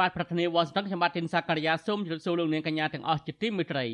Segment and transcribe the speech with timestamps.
[0.00, 3.86] បាទប្រធានាវ៉ាស៊ីនតោនខ្ញុំបាទទីនសាករិយាសូមជម្រាបសួរលោកនាងកញ្ញាទាំងអស់ជាទីមេត្រី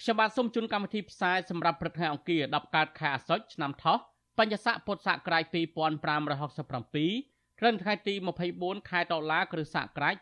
[0.00, 3.98] ខ្ញុំបាទសូមជូនកម្មវិធីផ្សាយសម្រាប់ព្រឹកថ្ងៃអង្គារ10កើតខែអាសត់ឆ្នាំថោះ
[4.38, 8.14] បញ្ញស័កពុទ្ធសករាជ2567ត្រឹមថ្ងៃទី
[8.52, 10.14] 24ខែតុលាគ្រិស្តសករាជ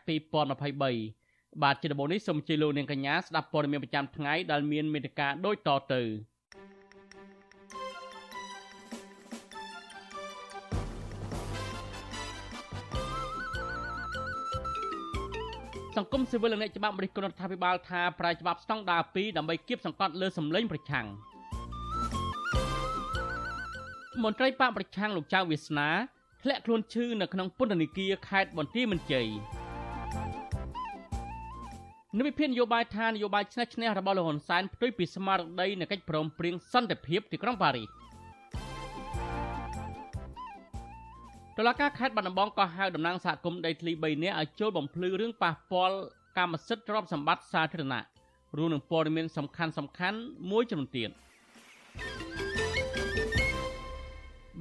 [0.79, 6.01] 2023បាទជាដំបូងនេះសូមជម្រាបលោកនាងកញ្ញាស្ដាប់ព័ត៌មានប្រចាំថ្ងៃដែលមានមេត្តាដូចតទៅ
[15.95, 21.05] សង្គមស៊ីវិលនិងអ្នកច្បាប់រិះគន់រដ្ឋាភិបាលថាប្រាយច្បាប់ស្តង់ដារ2ដើម្បីគៀបសង្កត់លើសម្លេងប្រឆាំង
[24.23, 25.89] មន្ត្រីបកប្រឆាំងលោកចៅវាសនា
[26.43, 29.27] ធ្លាក់ខ្លួនឈឺនៅក្នុងពន្ធនាគារខេត្តបន្ទាយមានជ័យ
[32.17, 38.04] និវិភាននយោបាយថានយោបាយឆ្នះឆ្នះរបស់លោកហ៊ុនសែនផ្ទុយពីស្មារតីនៃកិច្ចព្រមព្រៀងសន្តិភាពទីក្រុងប៉ារីស
[41.57, 45.97] តុលាការខេត្តបាត់ដំបងក៏ហៅតំណាងសហគមន៍ដីធ្លី3នាក់ឲ្យចូលបំភ្លឺរឿងប៉ះពាល់
[46.37, 48.03] កម្មសិទ្ធិទ្រព្យសម្បត្តិសាធារណៈ
[48.57, 50.17] រួមនឹងព័ត៌មានសំខាន់សំខាន់
[50.51, 51.09] មួយចំនួនទៀត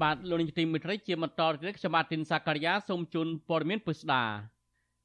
[0.03, 4.25] បាទលោកនាយកទីមេត្រីជាបន្តទៅខ្ញុំបាទទីនសាករិយាសូមជូនព័ត៌មានពិស្ដា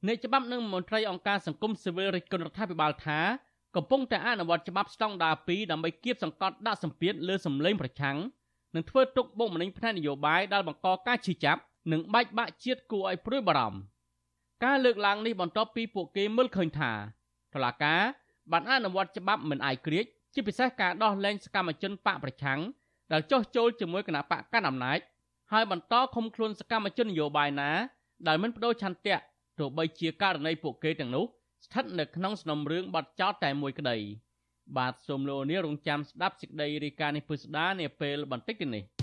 [0.06, 3.20] អ្នកច្បាប់និងមន្ត្រីអង្គការសង្គមស៊ីវិលរិទ្ធគុណរដ្ឋាភិបាលថា
[3.76, 8.16] កំពុងតែអនុវត្តច្បាប់ស្តង់ដារ2ដើម្បីគៀបសង្កត់ដាក់សម្ពាធលើសម្លេងប្រឆាំង
[8.74, 11.60] និងធ្វើទុកបុកម្នេញផ្នែកនយោបាយដែលបង្កការឈឺចាប់
[11.92, 13.78] និងបែកបាក់ជាតិគួរឲ្យព្រួយបារម្ភ
[14.64, 16.92] ការលើកឡើងនេះបន្ទាប់ពីពួកគេមើលឃើញថា
[17.52, 18.00] តឡាការ
[18.52, 20.04] បានអនុវត្តច្បាប់មិនអាយក្រិច
[20.34, 22.60] ជាពិសេសការដោះលែងសកម្មជនបកប្រឆាំង
[23.12, 24.98] ដែលចោះចូលជាមួយគណៈបកកណ្ដាលអំណាច
[25.52, 27.70] ហើយបន្តឃុំខ្លួនសកម្មជននយោបាយណា
[28.26, 29.16] ដែលមិនបដូរឆន្ទៈ
[29.58, 31.24] ទោះបីជាករណីពួកគេទាំងនោះ
[31.64, 33.96] ស្ថិតនៅក្នុងសំណុំរឿងបាត់ចោតតែមួយក្តី
[34.76, 38.99] បាទសូមលោកនាងរងចាំស្ដាប់សេចក្តីរាយការណ៍នេះពិស្ដានាពេលបន្តិចទៀតនេះ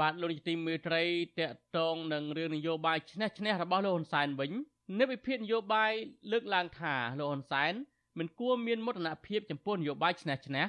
[0.00, 1.04] បាទលោកនាយកទីមេត្រី
[1.38, 4.52] តកតងនឹងរឿងនយោបាយឈ្នះឈ្នះរបស់លោកហ៊ុនសែនវិញ
[5.00, 5.92] និវិភាននយោបាយ
[6.32, 7.72] លើកឡើងថាលោកហ៊ុនសែន
[8.18, 10.64] មិនគួរមានមោទនភាពចំពោះនយោបាយឈ្នះឈ្នះ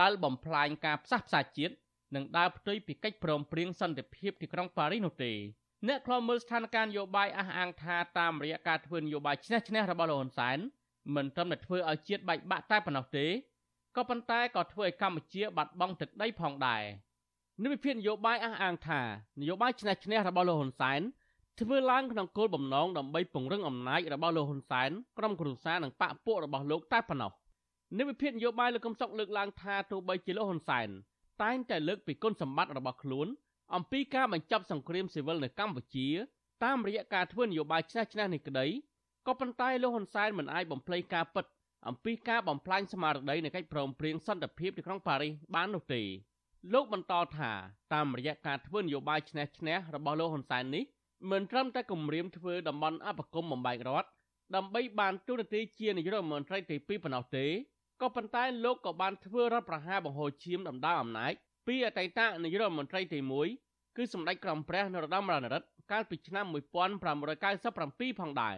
[0.00, 1.74] ដែលបំផ្លាញការផ្សះផ្សាជាតិ
[2.14, 5.32] និងដើរផ្ទុយពីកិច្ចព្រមព្រៀងសន្តិភាពទីក្រុងប៉ារីសនោះទេ
[5.88, 10.58] អ្នកខ្លោមើលស្ថានភាពនយោបាយអះអាងថាតាមរយៈការធ្វើនយោបាយឈ្នះឈ្នះរបស់លោកហ៊ុនសែន
[11.14, 13.26] មិនត្រឹមតែធ្វើឲ្យជាតិបែកបាក់តែប៉ុណ្ណោះទេ
[13.96, 16.82] ក៏ប៉ុន្តែក៏ធ្វើឲ្យកម្ពុជាបាត់បង់ទឹកដីផងដែរ
[17.62, 19.00] និវិភាននយោបាយអះអាងថា
[19.40, 21.00] នយោបាយឈ្នះឈ្នះរបស់លោកហ៊ុនសែន
[21.60, 27.32] ធ្វើឡើងក្នុងគោលបំណងដើម្បីពង្រឹងអំណាចរបស់លោកហ៊ុនសែនក្រុមគ្រួសារនិងបកពួករបស់លោកតែប៉ុណ្ណោះ
[27.98, 30.88] និវិភាននយោបាយលោកកំសុកលើកឡើងថាទោះបីជាលោកហ៊ុនសែន
[31.42, 33.26] តែងតែលើកពីគុណសម្បត្តិរបស់ខ្លួន
[33.74, 36.08] អំពីការបញ្ចប់សង្គ្រាមស៊ីវិលនៅកម្ពុជា
[36.64, 38.66] តាមរយៈការធ្វើនយោបាយឆ្នះឆ្នះនេះក្តី
[39.26, 41.44] ក៏ប៉ុន្តែលោកហ៊ុនសែនមិនអាចបំភ្លេចការពិត
[41.88, 46.02] អំពីការបំផ្លាញស្មារតីនៃកិច្ចព្រមព្រៀងសន្តិភាពទីក្រុងប៉ារីសបាននោះទេ
[46.72, 47.52] លោកបន្តថា
[47.94, 50.84] តាមរយៈការធ្វើនយោបាយឆ្នះឆ្នះរបស់លោកហ៊ុនសែននេះ
[51.30, 54.08] មិនត្រឹមតែគម្រាមធ្វើតំបន់អបគមបំបែករដ្ឋ
[54.54, 57.46] ដើម្បីបានទូនាទីជានាយករដ្ឋមន្ត្រីទី2ប៉ុណ្ណោះទេ
[58.00, 61.32] ក៏ប៉ុន្តែលោកក៏បានធ្វើរដ្ឋប្រហារបង្ហូរឈាមដណ្ដើមអំណាច
[61.66, 63.18] ពីអតីតនាយករដ្ឋមន្ត្រីទី
[63.58, 66.46] 1គឺសម្ដេចក្រមព្រះនរោត្តមរណរដ្ឋកាលពីឆ្នាំ
[67.32, 68.56] 1597ផងដែរ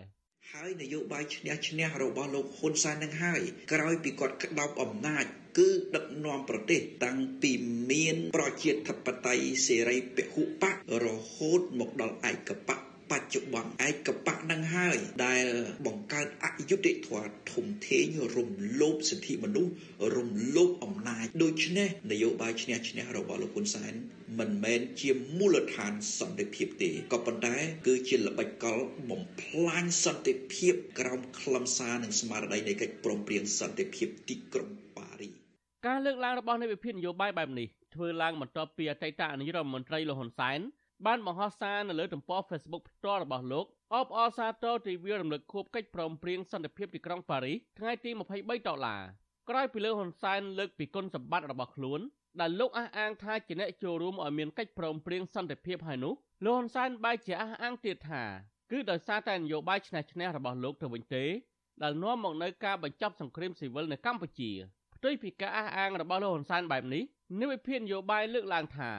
[0.50, 3.42] ហើយនយោបាយឈ្នះឈ្នះរបស់លោកហ៊ុនសែននឹងហើយ
[3.72, 5.24] ក្រោយពីគាត់ក្តោបអំណាច
[5.58, 7.52] គឺដឹកនាំប្រទេសតាំងពី
[7.90, 15.46] មានប្រជាធិបតេយ្យសេរីពហុបករហូតមកដល់ឯកបក បច្ចុប្បន្នឯកបកនឹងហើយដែល
[15.86, 18.06] បង្កើតអយុត្តិធម៌ធំធេង
[18.36, 18.50] រំ
[18.80, 19.72] លោភសិទ្ធិមនុស្ស
[20.16, 23.92] រំលោភអំណាចដូច្នេះនយោបាយឈ្នះឈ្នះរបស់លោកហ៊ុនសែន
[24.38, 27.56] មិនមែនជាមូលដ្ឋានសន្តិភាពទេក៏ប៉ុន្តែ
[27.86, 28.78] គឺជាល្បិចកល
[29.10, 35.32] បំផ្លាញសន្តិភាពក្រោមខ្លឹមសារនិងស្មារតីនៃកិច្ចព្រមព្រៀងសន្តិភាពទីក្រុងប៉ារីស
[35.86, 40.60] ការលើកឡើងរបស់នៃវិភាគនយោបាយបែបនេះធ្វើឡើងបន្ទាប់ពីអតីតនាយករដ្ឋមន្ត្រីលោកហ៊ុនសែន
[41.06, 49.02] បានបង្ហោះសារនៅលើទំព័រ Facebook ផ្ទាល់របស់លោកអបអរសាទរទិវារំលឹកខួបកិច្ចព្រមព្រៀងសន្តិភាពទីក្រុងប៉ារីសថ្ងៃទី23ដុល្លារ
[49.50, 52.00] ក្រោយពីលោកហ៊ុនសែនលើកពីគុណសម្បត្តិរបស់ខ្លួន
[52.40, 56.14] ដែលលោកអះអាងថាជាអ្នកចូលរួមឲ្យមានកិច្ចព្រមព្រៀងសន្តិភាពហើយនោះ
[56.44, 58.22] លោកហ៊ុនសែនបែរជាអះអាងទៀតថា
[58.70, 61.24] គឺដោយសារតែនយោបាយឆ្នះឆ្នះរបស់លោកទៅវិញទេ
[61.82, 64.50] ដែលនាំមកនៅការបញ្ចប់សង្គ្រាមស៊ីវិលនៅកម្ពុជា
[64.94, 67.02] ផ្ទុយពីការអះអាងរបស់លោកហ៊ុនសែនបែបនេះ
[67.40, 68.90] និវិភាននយោបាយលើកឡើងថា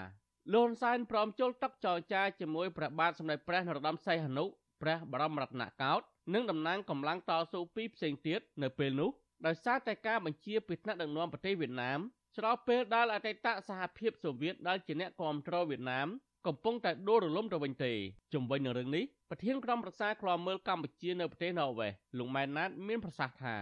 [0.51, 4.45] លោកហ៊ុនសែនព្រមចូលតុចរចាជាមួយព្រះបាទសម្ដេចព្រះនរោត្តមសីហនុ
[4.81, 9.09] ព្រះបរមរតនកោដ្ឋនិងតំណាងកម្លាំងតស៊ូពីរផ្សេងទៀតនៅពេលនោះ
[9.45, 11.99] ដោយសារតែការបញ្ជាពីថ្នាក់ដឹកនាំប្រទេសវៀតណាម
[12.37, 16.07] ស្របពេលដែលអតីតសហភាពសូវៀតដែលជាអ្នកគ្រប់គ្រងវៀតណាម
[16.47, 17.93] កំពុងតែដួលរលំទៅវិញទេ
[18.33, 23.55] ជំវិញនឹងរឿងនេះប្រធានក្រុមប្រឹក្សាឃ្លាំមើលកម្ពុជានៅប្រទេសណ័រវេសលោកម៉ែនណាតមានប្រសាសន៍ថា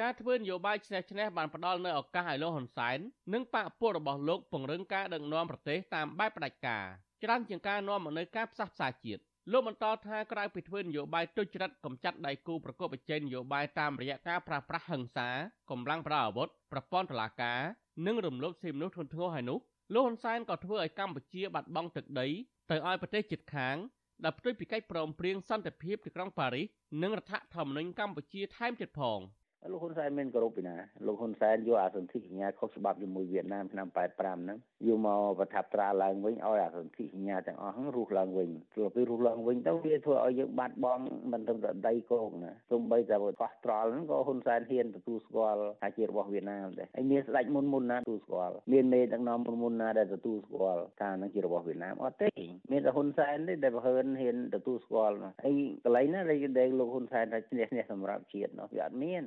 [0.00, 2.98] ការធ្វើនយោបាយឆ្នះឆ្នះបានផ្ដល់នូវឱកាសឲ្យលោកហ៊ុនសែន
[3.34, 6.84] និងបកពួករបស់លោកពង្រឹងការដឹកនាំប្រទេសតាមបែបផ្ដាច់ការ
[7.22, 9.20] ច្រើនជាងការនាំមកនូវការផ្សះផ្សាជាតិ
[9.52, 15.28] លោកបន្តថាក្រៅពីធ្វើនយោបាយទុច្ចរិតកំចាត់ដៃគូប្រកបប្រជែងនយោបាយតាមរយៈការប្រាស្រ័យហិង្សា
[15.70, 17.60] កម្លាំងប្រដាប់អាវុធប្រព័ន្ធតុលាការ
[18.06, 19.58] និងរំលោភសិទ្ធិមនុស្សធ្ងន់ធ្ងរហើយនោះ
[19.94, 22.26] លោកហ៊ុនសែនក៏ធ្វើឲ្យកម្ពុជាបាត់បង់ទឹកដី
[22.70, 23.76] ទៅឲ្យប្រទេសជិតខាង
[24.24, 26.66] ដែលផ្ទុយពីកិច្ចព្រមព្រៀងសន្តិភាពទីក្រុងប៉ារីស
[27.02, 29.20] និងរដ្ឋធម្មនុញ្ញកម្ពុជាថែមទៀតផង។
[29.72, 30.76] លោកហ៊ុនសែនមានគោរពពីណា
[31.06, 52.28] លោកហ៊ុនសែនយកអាសន្ធិសញ្ញាខុសច្បាប់ជាមួយវៀតណាមឆ្នាំ85ហ្នឹងយកមកប្រថាប់ត្រាឡើងវិញឲ្យអាសន្ធិសញ្ញាទាំងអស់ហ្នឹងរស់ឡើងវិញព្រោះពេលរស់ឡើងវិញទៅវាធ្វើឲ្យយើងបាត់បង់មិនត្រឹមតែដីគោកណាសូម្បីតែកោះត្រល់ហ្នឹងក៏ហ៊ុនសែនហ៊ានទទួលស្គាល់ថាជារបស់វៀតណាមដែរហើយមានស្ដេចមុនមុនណាទទួលស្គាល់មានមេដឹកនាំមុនមុនណាដែលទទួលស្គាល់ថាហ្នឹងជារបស់វៀតណាមអត់ទេ
[52.72, 55.14] មានតែហ៊ុនសែនទេដែលហ៊ានហ៊ានទទួលស្គាល់
[55.44, 55.54] ហើយ
[55.84, 56.20] កន្លែងណា
[56.58, 59.26] ដែលលោកហ៊ុនសែនថាឈ្នះឈ្នះសម្រាប់ជាតិនោះវាអត់មាន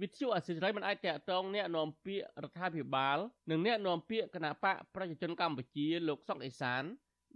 [0.00, 3.18] វិទ្យុអសិរ័យមិនអាចតាក់ទងអ្នកនាំពាក្យរដ្ឋាភិបាល
[3.50, 6.82] និងអ្នកនាំពាក្យគណៈបកប្រជាជនកម្ពុជាលោកសុកអេសាន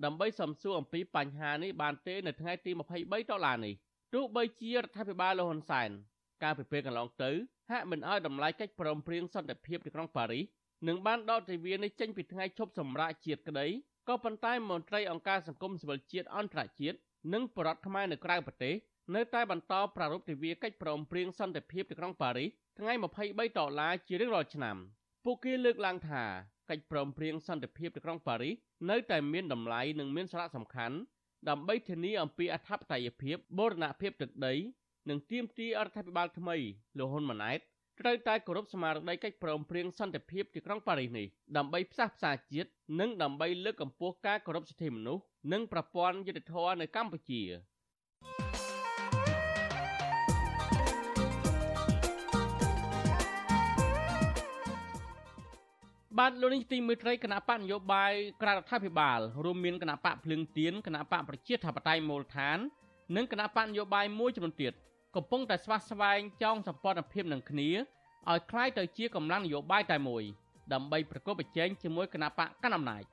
[0.05, 3.75] ដើម្បីសំសួរអំពីបញ្ហានេះបានទេនៅថ្ងៃទី23ដុល្លារនេះ
[4.15, 5.91] ទោះបីជារដ្ឋាភិបាលលោកហ៊ុនសែន
[6.43, 7.31] កាលពីពេលកន្លងទៅ
[7.71, 10.45] ហាក់មិនអោយតម្លៃកិច្ចព្រមព្រៀងសន្តិភាពទីក្រុងប៉ារីស
[10.89, 13.67] និងបានដកទិវានេះចេញពីថ្ងៃឈប់សម្រាកជាតិក្តី
[14.09, 16.99] ក៏ប៉ុន្តែមន្ត្រីអង្គការសង្គមស៊ីវិលជាតិអន្តរជាតិ
[17.33, 18.75] និងបរដ្ឋខ្មែរនៅក្រៅប្រទេស
[19.13, 22.49] នៅតែបន្តប្រារព្ធទិវាកិច្ចព្រមព្រៀងសន្តិភាពទីក្រុងប៉ារីស
[22.79, 24.77] ថ្ងៃ23ដុល្លារជារៀងរាល់ឆ្នាំ
[25.25, 26.23] ពួកគេលើកឡើងថា
[26.71, 28.55] កិច្ចព្រមព្រៀងសន្តិភាពទីក្រុងប៉ារីស
[28.91, 30.97] នៅតែមានតម្លៃនិងមានសារៈសំខាន់
[31.49, 34.55] ដើម្បីធានាអំពីអធិបតេយ្យភាពបូរណភាពទឹកដី
[35.09, 36.57] និងទាមទាររដ្ឋាភិបាលថ្មី
[36.99, 37.61] លោកហ៊ុនម៉ាណែត
[38.01, 42.71] ត្រូវតែគោរពស្មារតីកិច្ចព្រមព្រៀងសន្តិភាពទីក្រុងប៉ារីសនេះដើម្បីផ្សះផ្សាជាតិ
[43.01, 45.23] និងដើម្បីលើកកម្ពស់ការគោរពសិទ្ធិមនុស្ស
[45.53, 47.43] និងប្រព័ន្ធយុត្តិធម៌នៅកម្ពុជា។
[56.18, 62.58] បាទលោកនេះទីមួយត្រីគណៈបកនយោបាយក្រៅរដ្ឋាភិបាលរួមមានគណៈបកភ្លឹងទៀនគណៈបកប្រជាធិបតេយ្យមូលដ្ឋាន
[63.16, 64.74] និងគណៈបកនយោបាយមួយចំនួនទៀត
[65.16, 67.70] កំពុងតែស្វាស្វែងចងសម្ព័ន្ធភាពនឹងគ្នា
[68.30, 70.24] ឲ្យคล้ายទៅជាកម្លាំងនយោបាយតែមួយ
[70.74, 73.04] ដើម្បីប្រកបប្រជែងជាមួយគណៈបកកណ្ដាលអំណាច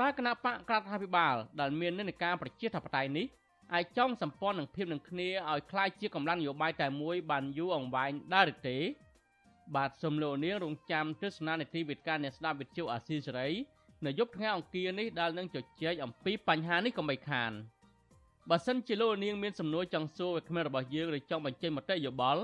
[0.00, 3.26] តើគណៈបកក្រៅរដ្ឋាភិបាលដែលមាននិន្នាការប្រជាធិបតេយ្យនេះ
[3.74, 8.78] អាចចងសម្ព័ន្ធនឹងភាពនឹងគ្នាឲ្យคล้ายជាកម្លាំងនយោបាយតែមួយបានយូរអង្វែងដែរឬទេ
[9.73, 13.49] បាទសូមលោកនាងរងចាំទស្សនានីតិវិទ្យាអ្នកស្ដាប់វិទ្យុអាស៊ីសេរី
[14.05, 17.51] នៅយប់ថ្ងៃអង្គារនេះដែលនឹងជជែកអំពីបញ្ហានេះកុំបីខាន
[18.49, 22.43] បើសិនជាលោកនាងមានសំណួរចង់សួរវិក្កាមរបស់យើងឬចង់បញ្ចេញមតិយោបល់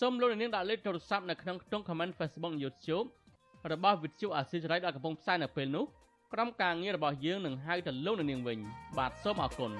[0.00, 3.06] សូមលោកនាងដាក់លេខទូរស័ព្ទនៅក្នុងខ្ទង់ comment Facebook YouTube
[3.72, 5.84] របស់វិទ្យុអាស៊ីសេរីដែលកំពុងផ្សាយនៅពេលនេះ
[6.32, 8.58] ក្រុមការងាររបស់យើងនឹងហៅទៅលោកនាងវិញ
[8.98, 9.72] បាទសូមអរគុណ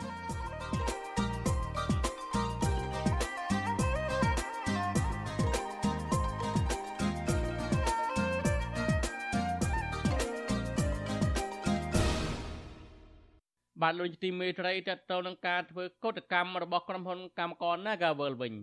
[13.82, 18.54] បាទលោកទីមេត្រីតទៅនឹងការធ្វើកោតកម្មរបស់ក្រុមហ៊ុនកម្មករ Nagavel វិញ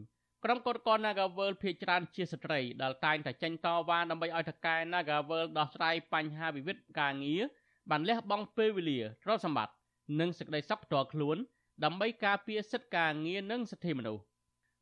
[0.43, 7.41] ក្រុមកោតក្រ Nagavel ភ ieck ច្រើនជាស្ត្រីដែលតែងតែចេញតវ៉ាដើម្បីឲ្យថកែ Nagavel ដោះស្រាយបញ្ហាវិវាទការងារ
[7.89, 9.73] បានលះបង់ពេលវេលាទ្រព្យសម្បត្តិ
[10.19, 11.37] និងសេចក្តីសុខផ្ទាល់ខ្លួន
[11.83, 14.23] ដើម្បីការពារសិទ្ធិការងារនិងសិទ្ធិមនុស្ស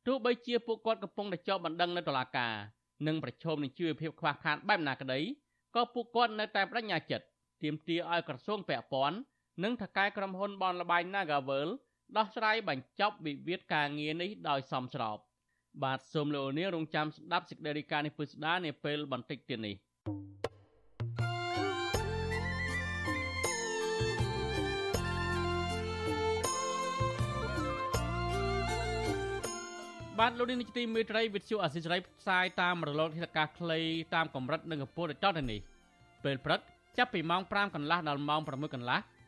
[0.08, 2.53] ទោះបីជាពួកគាត់កំពុងតែជាប់បណ្ដឹងនៅតុលាការ
[3.08, 5.20] និងប្រឈមនឹងជីវភាពខ្វះខាតបែបណាក្តី
[5.75, 7.25] ក៏ពួកគាត់នៅតែបដិញ្ញាចិត្ត
[7.63, 9.17] ទាមទារឲ្យក្រសួងពាក់ព័ន្ធ
[9.64, 11.70] និងថកែក្រុមហ៊ុនបនលបែង Nagavel
[12.18, 15.18] ដោះស្រាយបញ្ចប់វិវាទការងារនេះដោយសមស្រប
[15.84, 19.76] បាទសូមលោកនាងរងចាំស្ដាប់សេចក្តីរាយការណ៍នេះពិស្ដានាពេលបន្តិចទៀតនេះ
[30.20, 33.80] បាទលោកនាងទីមេត្រីវិទ្យុអសិរ័យផ្សាយតាមរលកធាតុអាកាសខ្លី
[34.16, 35.60] តាមកម្រិតនិងកម្ពស់ដូចតទៅនេះ
[36.24, 36.60] ពេលព្រឹក
[36.98, 39.00] ចាប់ពីម៉ោង5កន្លះដល់ម៉ោង6កន្លះ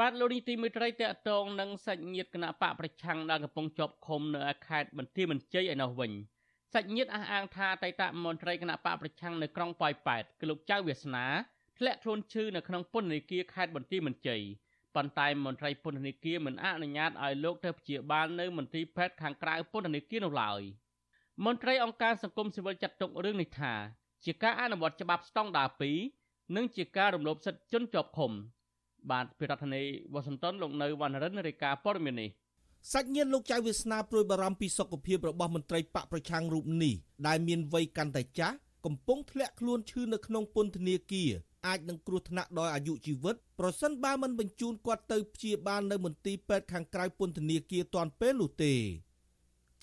[0.00, 6.12] បាទលោកនីតិមិត្តរីតកតងនឹងសាច់ញាតិគណៈបកប្រឆាំងដែលកំពុងជាប់ឃុំនៅខេត្តបន្ទាយមានជ័យឯនោះវិញ
[6.72, 11.26] សាច់ញាតិអះអាងថាតៃតមន្ត្រីគណៈបកប្រឆាំងនៅក្រុងប៉ោយប៉ែតគឺលោកចៅវាសនា
[11.78, 14.42] ធ្លាក់ខ្លួនឈឺនៅក្នុងពន្ធនាគារខេត្តបន្ទាយមានជ័យ
[14.94, 20.60] ប៉ុន្តែមន្ត្រីពន្ធនាគារមិនអនុញ្ញាតឲ្យលោកទៅព្យាបាលនៅមន្ទីរពេទ្យខាងក្រៅពន្ធនាគារនោះឡើយ
[21.44, 23.74] មន្ត្រីអង្គការសង្គមស៊ីវិលចាត់ទុករឿងនេះថា
[24.24, 25.68] ជាការអនុវត្តច្បាប់ស្តង់ដារ
[26.12, 28.32] 2និងជាការរំលោភសិទ្ធិជនជាប់ឃុំ
[29.10, 29.82] បាទពីរដ្ឋធានី
[30.12, 32.30] វ៉ាស៊ីនតោនលោកនៅវណ្ណរិនរាយការណ៍ព័ត៌មាននេះ
[32.92, 36.94] សាច់ញាតិលោកចៅវាសនាព្រួយបារម្ភពីសុខភាពរបស់មន្ត្រីបកប្រឆាំងរូបនេះ
[37.26, 38.56] ដែលមានវ័យកាន់តែចាស់
[38.86, 41.30] កំពុងធ្លាក់ខ្លួនឈឺនៅក្នុងពន្ធនាគារ
[41.66, 48.74] អាចនឹងគ្រោះថ្នាក់ដល់អាយុជីវិតប្រសិនបើមិនបញ្ជូនគាត់ទៅព្យាបាលនៅមន្ទីរពេទ្យខាងក្រៅពន្ធនាគារទាន់ពេលនោះទេ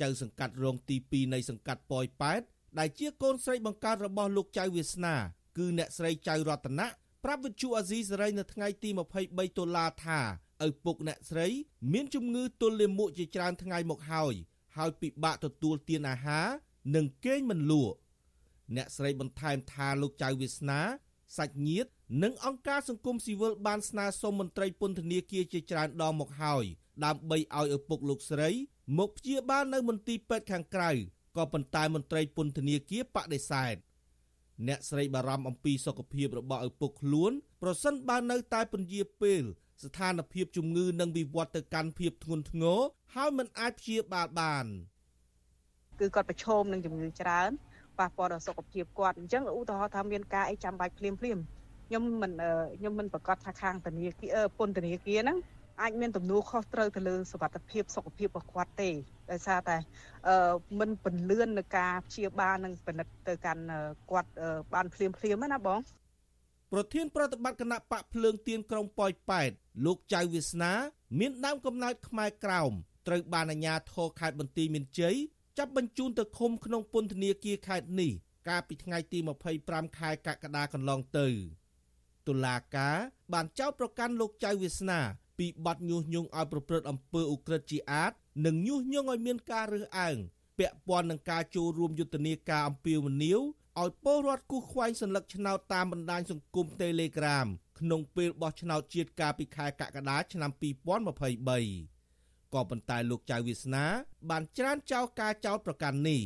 [0.02, 2.42] ចៅសង្កាត់រងទី2នៃសង្កាត់ប៉ោយប៉ែត
[2.80, 5.16] ដែលជាកូនស្រីបង្កើតរបស់លោកចៅវាសនា
[5.58, 6.88] គឺអ្នកស្រីចៅរតនៈ
[7.24, 8.90] ប្រាប់វិទ្យុអាស៊ីសេរីនៅថ្ងៃទី
[9.24, 10.20] 23តុលាថា
[10.68, 11.48] ឪពុកអ្នកស្រី
[11.94, 14.34] មានជំងឺទល់លាមកជាច្រើនថ្ងៃមកហើយ
[14.78, 16.48] ហើយពិបាកទទួលទានអាហារ
[16.96, 17.96] និងគេងមិនលក់
[18.76, 20.82] អ្នកស្រីបន្ថែមថាលោកចៅវាសនា
[21.38, 21.90] សាច់ញាតិ
[22.24, 26.66] និងអង្គការសង្គមស៊ីវិលបានស្នើសុំមន្ត្រីពន្ធនាគារជាច្រើនដងមកហើយ
[27.06, 28.50] ដើម្បីឲ្យឪពុកលោកស្រី
[28.98, 30.92] មកព្យាបាលនៅមន្ទីរពេទ្យខាងក្រៅ
[31.38, 33.76] ក៏ប៉ុន្តែមន្ត្រីពន្ធនាគារបដិសេធ
[34.68, 39.42] អ្នកស្រីបារម្ភអំពីសុខភាពរបស់ឪពុកខ្លួនប្រសិនបើនៅតែពន្យាពេល
[39.84, 42.80] ស្ថានភាពជំងឺនឹងវិវត្តទៅកាន់ភាពធ្ងន់ធ្ងរ
[43.16, 44.66] ហើយមិនអាចព្យាបាលបាន
[46.00, 47.50] គឺគាត់ប្រឈមនឹងជំងឺច្រើន
[48.00, 51.38] ប៉ះពាល់ដល់សុខភាពគាត់អញ្ចឹងឧទាហរណ៍ថាមានការអីចាំបាច់ភ្លាមភ្លាម
[51.88, 52.32] ខ្ញុំមិន
[52.80, 55.38] ខ្ញុំមិនប្រកាសថាខាងធនាគារពន្ធនាគារហ្នឹង
[55.82, 58.90] អាចមានទំនួលខុសត្រូវទៅលើសុខភាពសុខភាពរបស់គាត់ទេ
[59.32, 59.78] ដោយសារតែ
[60.80, 63.64] មិនពន្លឿននឹងការព្យាបាលនិងពិនិត្យទៅកាន់
[64.12, 64.32] គាត់
[64.74, 65.80] បានភ្លាមភ្លាមណាបង
[66.72, 69.52] ប្រធានប្រតិបត្តិគណៈបកភ្លើងទៀនក្រុងប៉ោយប៉ែត
[69.86, 70.72] លោកចៅវាសនា
[71.20, 72.72] មានដើមកំណើតខ្មែរក្រោម
[73.08, 75.16] ត្រូវបានអាជ្ញាធរខេត្តបន្ទាយមានជ័យ
[75.58, 78.12] ចាប់បញ្ជូនទៅឃុំក្នុងពន្ធនាគារខេត្តនេះ
[78.50, 79.20] កាលពីថ្ងៃទី
[79.58, 81.28] 25ខែកក្កដាកន្លងទៅ
[82.28, 82.98] តុលាការ
[83.34, 85.00] បានចោទប្រកាន់លោកចៅវាសនា
[85.42, 88.12] ពីបទញុះញង់ឲ្យប្រព្រឹត្តអំពើឧក្រិដ្ឋជាអាត
[88.46, 90.16] និងញុះញង់ឲ្យមានការរើសអើង
[90.60, 93.40] ពាក់ព័ន្ធនឹងការចូលរួមយុទ្ធនាការអំពាវនាវ
[93.82, 97.48] ឲ្យពលរដ្ឋគូសខ្វែងសញ្ញាឆ្នោតតាមបណ្ដាញសង្គម Telegram
[97.80, 103.86] ក្នុងពេលបោះឆ្នោតជាតិកាលពីខែកក្កដាឆ្នាំ2023ក៏ប៉ុន្តែលោកចៅវាសនា
[104.30, 106.22] បានច្រានចោលការចោទប្រកាន់នេះ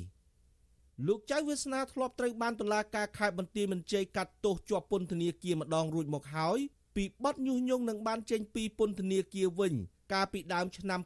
[1.08, 6.60] លោកចៅវាសនាធ្លាប់ត្រូវបានតុលាការខេត្តបន្ទាយមានជ័យកាត់ទោសជាប់ពន្ធនាគារម្ដងរួចមកហើយ
[6.96, 9.74] ពីបទញុះញង់នឹងបានចេញពីពន្ធនាគារវិញ
[10.14, 11.00] កាលពីដើមឆ្នាំ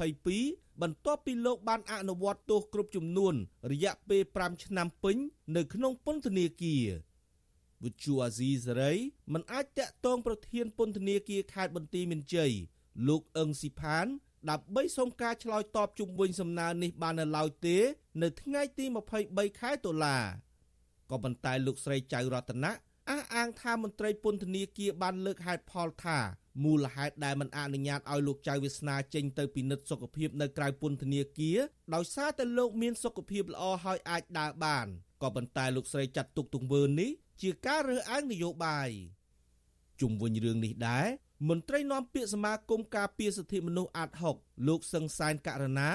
[0.00, 3.34] 2022បន្ទាប់ពីលោកបានអនុវត្តទោសគ្រប់ចំនួន
[3.72, 5.16] រយៈពេល5ឆ្នាំពេញ
[5.56, 6.86] នៅក្នុងពន្ធនាគារ
[7.84, 8.92] វិទ្យុអាស៊ីសេរី
[9.32, 12.52] មិនអាចតាក់ទងប្រធានពន្ធនាគារខេត្តបន្ទាយមានជ័យ
[13.08, 14.06] លោកអឹងស៊ីផាន
[14.50, 17.76] ដើម្បីសុំការឆ្លើយតបជុំវិញសំណើនេះបាននៅឡើយទេ
[18.22, 18.84] នៅថ្ងៃទី
[19.22, 20.16] 23ខែតុលា
[21.10, 22.72] ក៏ប៉ុន្តែលោកស្រីចៅរតនៈ
[23.10, 26.18] អះអាងថាមន្ត្រីពន្ធនាគារបានលើកហេតុផលថា
[26.64, 31.58] មូលហេតុដែលមិនអនុញ្ញាតឲ្យលោកចៅវាសនាចេញទៅពិនិត្យសុខភាពនៅក្រៅពន្ធនាគារ
[31.94, 34.86] ដោយសារតែលោកមានសុខភាពល្អហើយអាចដើរបាន
[35.22, 37.10] ក៏ប៉ុន្តែលោកស្រីចាត់ទុកទង្វើនេះ
[37.42, 38.90] ជាការរើសអើងនយោបាយ
[40.00, 41.06] ជុំវិញរឿងនេះដែរ
[41.48, 44.36] មន្ត្រីនាំពាក្យសមាគមការពារសិទ្ធិមនុស្សអាត់ហុក
[44.68, 45.90] លោកសឹងសានករណា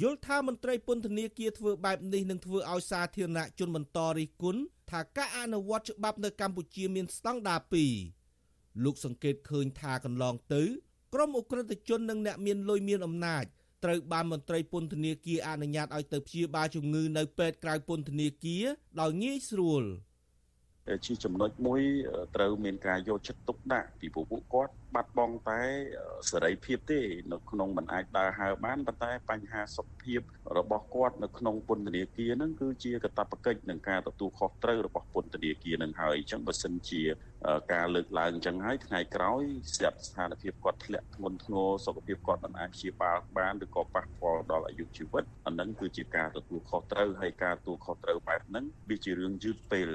[0.00, 7.60] យល់ថាមន្ត្រីពន្ធនាគារធ្វើបែបនេះនឹងធ្វើឲ្យសាធារណជនបន្តរិះគន់ថាការអនុវត្តច្បាប់នៅកម្ពុជាមានស្តង់ដារ
[8.22, 10.62] 2លោកសង្កេតឃើញថាកន្លងទៅ
[11.14, 13.44] ក្រមអ ுக ្រិតជននិងអ្នកមានលុយមានអំណាច
[13.84, 18.64] ត្រូវបានមន្ត្រីពន្ធនាគារអនុញ្ញាតឲ្យទៅព្យាបាលជំងឺនៅពេទ្យក្រៅពន្ធនាគារ
[19.00, 19.84] ដោយងាយស្រួល។
[21.06, 21.82] ជាចំណុចមួយ
[22.36, 25.62] ត្រូវមានការយកចិត្តទុកដាក់ពីពួកគាត់បាត់បង់តែ
[26.30, 27.00] សេរីភាពទេ
[27.32, 30.20] នៅក្នុងមិនអាចដើរហើរបានប៉ុន្តែបញ្ហាសុខភាព
[30.58, 37.02] របស់គាត់នៅក្នុងពន្ធនាគារហ្នឹងគឺជាកាតព្វកិច្ចនឹងការទទួលខុសត្រូវរបស់ពន្ធនាគារនឹងហើយអញ្ចឹងបើសិនជា
[37.72, 39.42] ការលើកឡើងអញ្ចឹងហើយថ្ងៃក្រោយ
[39.76, 49.90] ស្រាប់ស្ថានភាពគាត់ធ្លាក់ធ្ងន់ធ្ងរសុខភាពគាត់មិនអាចព្យាបាលបានឬក៏ប៉ះពាល់ដល់អាយុជីវិតអានឹងគឺជាការទទួលខុសត្រូវហើយការទទួលខុសត្រូវបែបហ្នឹងវាជារឿងយឺតពេល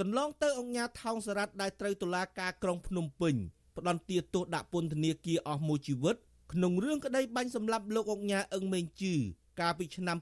[0.00, 3.34] កន្លងទៅអង្គការថោងសារ៉ាត់ដែលត្រូវតុលាការក្រុងភ្នំពេញ
[3.76, 6.16] ផ្ដន្ទាទោសដាក់ពន្ធនាគារអស់មួយជីវិត
[6.52, 9.14] ក្នុងរឿងក្តីបាញ់សម្លាប់លោកអង្គការអឹងមេងជឺ
[9.60, 10.18] កាលពីឆ្នាំ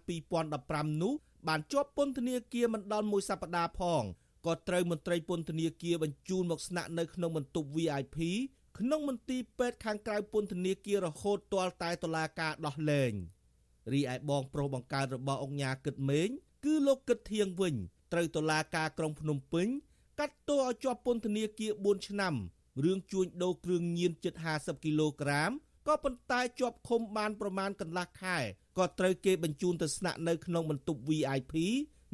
[0.49, 1.13] 2015នោះ
[1.49, 4.03] បានជាប់ពន្ធនាគារមិនដល់មួយសប្តាហ៍ផង
[4.47, 8.19] ក៏ត្រូវមន្ត្រីពន្ធនាគារបញ្ជូនមកស្នាក់នៅក្នុងបន្ទប់ VIP
[8.79, 13.13] ក្នុងមន្ទីរពេទ្យខាងក្រៅពន្ធនាគាររហូតទាល់តែតុលាការដោះលែង
[13.93, 16.29] រីឯបងប្រុសបង្កើតរបស់អង្គការគិតមេង
[16.65, 17.75] គឺលោកគិតធៀងវិញ
[18.13, 19.69] ត្រូវតុលាការក្រុងភ្នំពេញ
[20.21, 22.35] កាត់ទោសឲ្យជាប់ពន្ធនាគារ4ឆ្នាំ
[22.85, 25.51] រឿងជួញដូរគ្រឿងញៀនជិត50គីឡូក្រាម
[25.87, 28.39] ក៏ប៉ុន្តែជាប់ឃុំបានប្រមាណកន្លះខែ
[28.79, 31.55] ក៏ត្រូវគេបញ្ជូនទៅស្នាក់នៅក្នុងបន្ទប់ VIP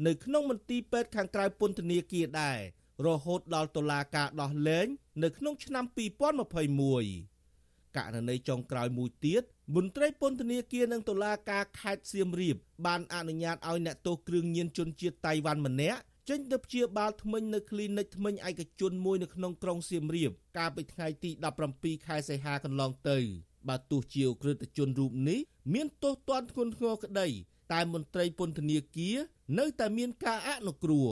[0.07, 2.59] នៅក្នុងមន្ទីរពេទ្យខាងក្រៅពន្ធនាគារដែរ
[3.05, 4.87] រហូតដល់តុលាការដោះលែង
[5.23, 5.85] នៅក្នុងឆ្នាំ
[6.71, 9.43] 2021ករណីចុងក្រោយមួយទៀត
[9.75, 15.99] មន្ត្រីពន្ធនាគារនិងតុលាការខេត្តសៀមរាបបានអនុញ្ញាតឲ្យអ្នកទោសគ្រឿងញៀនជនជាតិតៃវ៉ាន់ម្នាក់
[16.29, 21.31] ចេញទៅព្យាបាលធ្មេញនៅគ្លីនិកធ្មេញឯកជនមួយនៅក្នុងក្រុងសៀមរាបកាលពីថ្ងៃទី
[21.69, 23.17] 17ខែសីហាកន្លងទៅ
[23.67, 25.39] បើទោះជាក្រិតជនរូបនេះ
[25.73, 27.27] មានទោសទណ្ឌធ្ងន់ធ្ងរក្តី
[27.73, 29.15] តែមន្ត្រីពន្ធនាគារ
[29.59, 31.07] នៅតែមានការអនុគ្រោះ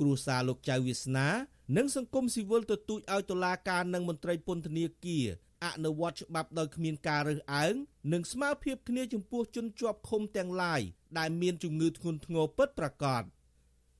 [0.00, 1.28] គ្រួសារលោកចៅវាសនា
[1.76, 5.26] និងសង្គមស៊ីវិលទទូចឲ្យតុលាការនិងមន្ត្រីពន្ធនាគារ
[5.64, 7.74] អនុវត្តច្បាប់ដោយគ្មានការរើសអើង
[8.12, 10.80] និងស្មើភាពគ្នាចំពោះជនជាប់ឃុំទាំងឡាយ
[11.18, 13.22] ដែលមានជំងឺធ្ងន់ធ្ងរពិតប្រាកដ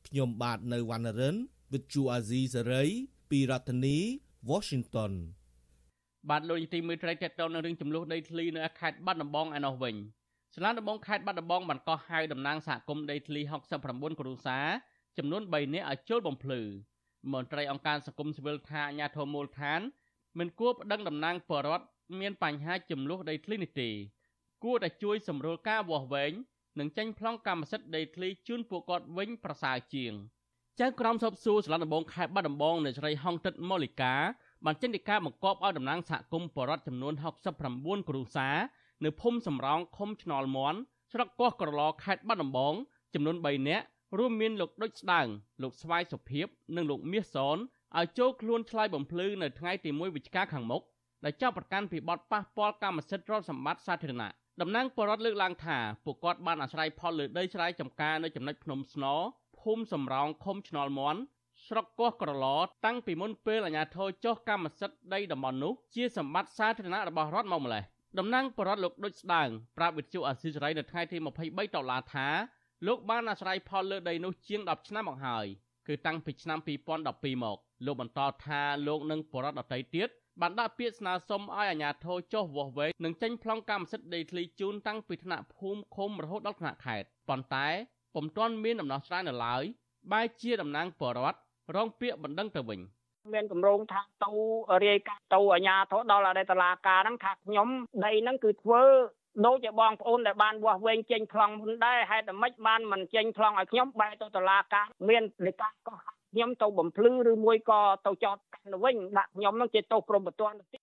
[0.06, 1.36] ខ្ញុំបាទនៅវណ្ណរិន
[1.70, 2.90] With Chu Azizi Saray
[3.30, 3.98] ពីរដ្ឋធានី
[4.50, 5.12] Washington
[6.30, 9.94] បាទលោកនាទីមេត្រីតេតតនៅរឿងចំនួនដីធ្លីនៅខេត្តបាត់ដំបងឯណោះវិញ
[10.54, 13.40] សាលាដំបងខេត្តបាត់ដំបងបានកោះហៅតំណាងសហគមន៍ដីធ្លី
[13.80, 14.66] 69គ្រួសារ
[15.18, 16.60] ចំនួន3នាក់ឲ្យចូលបំភ្លឺ
[17.32, 19.80] មន្ត្រីអង្គការសង្គមស៊ីវិលថាអាញាធមូលដ្ឋាន
[20.38, 21.84] មិនគួរប្តឹងតំណាងបរដ្ឋ
[22.20, 23.90] មានបញ្ហាចំនួនដីធ្លីនេះទេ
[24.64, 26.32] គួរតែជួយសម្រួលការវាស់វែង
[26.78, 30.12] និងចេញប្លង់កម្មសិទ្ធិដីធ្លីជូនពួកគាត់វិញប្រសើរជាង
[30.80, 34.14] ចៅក្រមសពសួរសាលាដំបងខេត្តបាត់ដំបងនៅស្រីហុងទឹកម៉ូលីកា
[34.64, 37.14] បានចេញដីកាបង្គាប់ឲ្យតំណាងសហគមន៍បរដ្ឋចំនួន
[37.62, 38.56] 69គ្រួសារ
[39.04, 40.78] នៅភូមិសំរោងឃុំឆ្នល់មន់
[41.12, 42.74] ស្រុកកោះក្រឡខេត្តបាត់ដំបង
[43.14, 43.84] ចំនួន3នាក់
[44.18, 45.26] រួមមានលោកដុចស្ដាង
[45.62, 47.56] លោកស្វាយសុភិបនិងលោកមាសសន
[48.00, 50.82] ឲ្យចូលខ្លួនឆ្លើយបំភ្លឺនៅថ្ងៃទី1វិច្ឆិកាខាងមុខ
[51.24, 54.30] ដែលចាប់ប្រកាន់ពីបទប៉ះពាល់កម្មសិទ្ធិរដ្ឋសម្បត្តិសាធារណៈ
[54.60, 59.04] តំណាងបរដ្ឋលើកឡើងថាពួកគាត់បានអាស្រ័យផលលើដីស្រែចម្ការនៅចំណុចភ្នំស្ន
[59.60, 61.20] ភូមិសំរោងឃុំឆ្នល់មន់
[61.66, 62.46] ស្រុកកោះក្រឡ
[62.84, 67.82] តាំងពីមុនពេលអាជ្ញាធរចុះកម្មសិទ្ធិដីតំបន់នោះជាសម្បត្តិសាធារណៈរបស់រដ្ឋមកម្លេះ
[68.18, 72.28] តំណាងបរដ្ឋលោកដូចស្ដាងប្រាប់វិទ្យុអាស៊ីសេរីនៅថ្ងៃទី23ដុល្លារថា
[72.86, 75.46] លោកបានអាស្រ័យផលលើដីនោះជាង10ឆ្នាំមកហើយ
[75.88, 76.58] គឺតាំងពីឆ្នាំ
[77.06, 80.08] 2012មកលោកបន្តថាលោកនិងបរដ្ឋដទៃទៀត
[80.40, 87.66] បានដាក់ពាក្យស្នើសុំឲ្យអាជ្ញាធរចុះវាស់វែងនិងចេញប្លង់កម្មសិទ្ធិដីធ្លីជូនតាំងពីថ្នាក់ភូមិឃុំរហូតដល់ថ្នាក់ខេត្តប៉ុន្តែ
[88.14, 89.62] ពុំទាន់មានដំណោះស្រាយនៅឡើយ
[90.12, 91.38] បែរជាតំណាងបរដ្ឋ
[91.76, 92.80] រងពាក្យបណ្ដឹងទៅវិញ
[93.34, 94.30] មានកម្រងថាទៅ
[94.86, 97.68] រាយការណ៍ទៅអាជ្ញាធរដល់អតីតឡាការហ្នឹងថាខ្ញុំ
[98.04, 98.82] ដីហ្នឹងគឺធ្វើ
[99.44, 105.98] ដូចជាបងប្អូនដែលបានវាស់វែងចេញប្លង់មុនដែរហេតុតែម៉េចបានមិនចេញប្លង់ឲ្យខ្ញុំបែរទៅតុលាការមានលេខាកោះ
[106.32, 110.80] ខ្ញុំទៅបំភ្លឺឬមួយក៏ទៅចោតកាន់ទៅវិញដាក់ខ្ញុំនឹងជាទោសព្រមបន្ទាន់ទៀត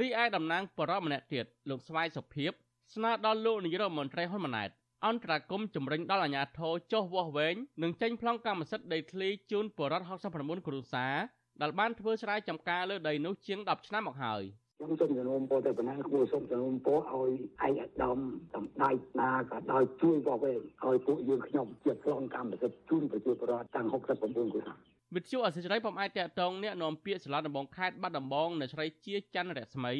[0.00, 2.52] រីឯតំណាងបរិបម្នាក់ទៀតលោកស្វាយសុភិប
[2.94, 4.70] ស្នើដល់លោកនាយរដ្ឋមន្ត្រីហ៊ុនម៉ាណែត
[5.06, 11.14] អន្តរាគមជំរិញដល់អាជ្ញាធរចុះវាស់វែងនិងចេញប្លង់កម្មសិទ្ធិដីធ្លីជូនបរិវត្ត69គ្រួសារ
[11.62, 14.42] ដែលបានធ្វើស្រែចម្ការលើដីនោះជាង10ឆ្នាំមកហើយ។
[14.78, 17.30] ខ្ញុំសូមជំនុំពរទៅបណ្ណាគួរសូមជំនុំពរឲ្យ
[17.66, 18.18] ឯកឧត្តម
[18.54, 24.76] សម្ដេចណាក៏ដោយជួយបោះវែងឲ្យពួកយើងខ្ញុំជាប្លង់កម្មសិទ្ធិជូនប្រជាពលរដ្ឋទាំង69គ្រួសារ
[25.14, 29.92] វិទ្យុអសិរ័យពំអាចតតងអ្នកនាំពាក្យសាលាដំបងខេត្តបាត់ដំបងនៅស្រីជាច័ន្ទរស្មី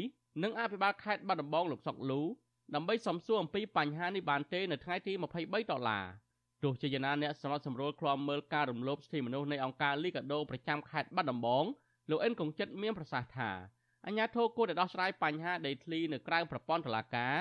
[0.42, 2.22] និងអភិបាលខេត្តបាត់ដំបងលោកសុកលូ
[2.74, 6.04] ដើម្បីសំសួរអំពីបញ្ហានេះបានទេនៅថ្ងៃទី23ដុល្លារ
[6.62, 11.64] ទោះជាយ៉ាងណាអ្នកសម្របសម្រួលឃ្លាំមើលការរំលោភសិទ្ធិមនុស្សនៃអង្គការលីកាដូប្រចាំខេត្តបាត់ដំបង
[12.10, 13.50] លោកអិនកុងចិត្តមានប្រសាសន៍ថា
[14.08, 17.34] អាជ្ញាធរគួរតែដោះស្រាយបញ្ហាដីធ្លីនៅក្រៅប្រព័ន្ធតុលាការ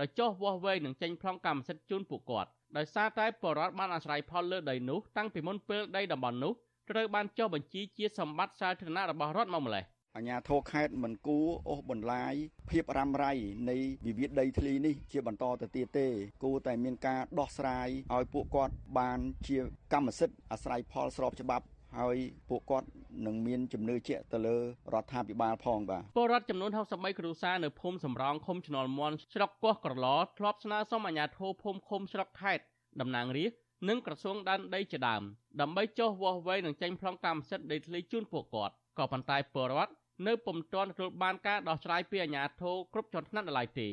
[0.00, 6.52] ដោយចោះវាស់វែងនិងចេញប្លង់កម្មសិទ្ធិជូនពួកគាត់ដោយសារតែបរដ្ឋបានអាស្រ័យផលលើដីនោះតាំងពីមុនពេលដីតំបន់នោះ
[6.90, 9.84] ត្រូវបានចុះបញ្ជីជាសម្បត្តិសាធារណៈរបស់រដ្ឋមកម្លេះ
[10.16, 12.34] អញ្ញាធរខេត្តមិនគួរអូសបន្លាយ
[12.70, 13.32] ភាពរ៉ាំរ៉ៃ
[13.70, 16.08] នៃវិវាទដីធ្លីនេះជាបន្តទៅទៀតទេ
[16.42, 19.58] គួរតែមានការដោះស្រាយឲ្យពួកគាត់បានជា
[19.92, 21.64] កម្មសិទ្ធិអាស្រ័យផលស្របច្បាប់
[21.98, 22.16] ហើយ
[22.48, 22.88] ពួកគាត់
[23.26, 24.56] នឹងមានជំនឿជាក់ទៅលើ
[24.94, 30.06] រដ្ឋាភិបាលផងបាទពលរដ្ឋចំនួន63គ្រួសារនៅភូមិសំរោងឃុំឆ្នល់មន់ស្រុកកោះក្រឡ
[30.38, 32.64] ធ្លាប់ស្នើសុំអាជ្ញាធរភូមិឃុំស្រុកខេត្ត
[33.00, 35.22] តំណាងរាស្ត្រនិងក្រសួងដែនដីជាដើម
[35.60, 39.92] ដើម្បីចុះវាស់វែងនិងចេញប្លង់កម្មសិទ្ធិដីធ្លីជូនពួកគាត់ក៏ប៉ុន្តែពលរដ្ឋ
[40.26, 43.88] នៅពុំទាន់ទទួលបានការដោះស្រាយពីអាជ្ញាធរគ្រប់ជាន់ថ្នាក់នៅឡើយទេ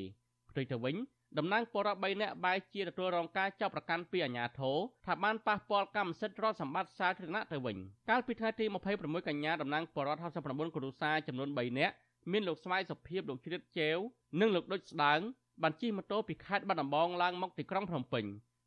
[0.49, 0.95] ផ្ទុយទៅវិញ
[1.37, 7.77] តំណាងពលរដ្ឋ3នាក់បែរជាទទួលរងការចាប់ប្រកាន់ពីអាជ្ញាធរថាបានប៉ះពាល់កម្មសិទ្ធិរដ្ឋសម្បត្តិសាធារណៈទៅវិញ
[8.09, 8.65] កាលពីថ្ងៃទី
[8.97, 11.95] 26កញ្ញាតំណាងពលរដ្ឋ59គ្រួសារចំនួន3នាក់
[12.31, 13.97] មានលោកស្វាយសុភីបលោកជ្រៀតជេវ
[14.39, 15.19] និងលោកដុចស្ដាង
[15.61, 18.25] បានជិះម៉ូតូពីខេត្តបាត់ដំបងឡើងមកទីក្រុងភ្នំពេញ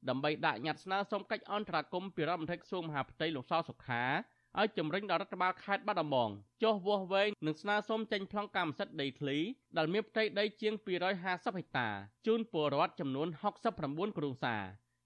[0.09, 4.05] ដើម្បីដាក់ញត្តិស្នើសុំកិច្ចអន្តរាគមន៍ពីរដ្ឋមន្ត្រីក្រសួងមហាផ្ទៃលោកសសុខា
[4.61, 6.31] ឲ្យជំរុញដល់រដ្ឋបាលខេត្តបាត់ដំបង
[6.63, 9.39] ចុះវាស់វែងនិងស្នើសុំចេញប្លង់កម្មសិទ្ធិដីធ្លី
[9.77, 11.89] ដែលមានផ្ទៃដីជាង250ហិកតា
[12.27, 13.29] ជូនពលរដ្ឋចំនួន
[13.73, 14.63] 69គ្រួសារ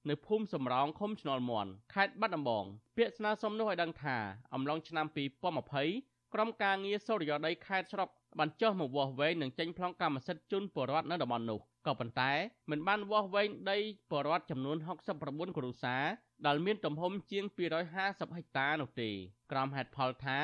[0.09, 2.65] នៅភូមិសំរោងឃុំឆ្នល់មន់ខេត្តបាត់ដំបង
[2.97, 4.17] ពាក្យស្នើសុំនោះឲ្យដឹងថា
[4.55, 5.07] អំឡុងឆ្នាំ
[5.71, 12.33] 2020ក្រុមការងារសូរិយោដីខេត្តស្រុកបានចុះមកវាស់វែងនិងចេញប្លង់កម្មសិទ្ធិជូនពលរដ្ឋនៅតំបន់នោះ ក៏ប៉ុន្តែ
[12.71, 13.79] មិនបានវាស់វែងដី
[14.11, 14.77] ពលរដ្ឋចំនួន
[15.17, 16.05] 69គ្រួសារ
[16.47, 17.45] ដែលមានទំហំជាង
[17.97, 19.11] 250ហិកតានោះទេ
[19.53, 20.39] ក្រុមហេតុផលថា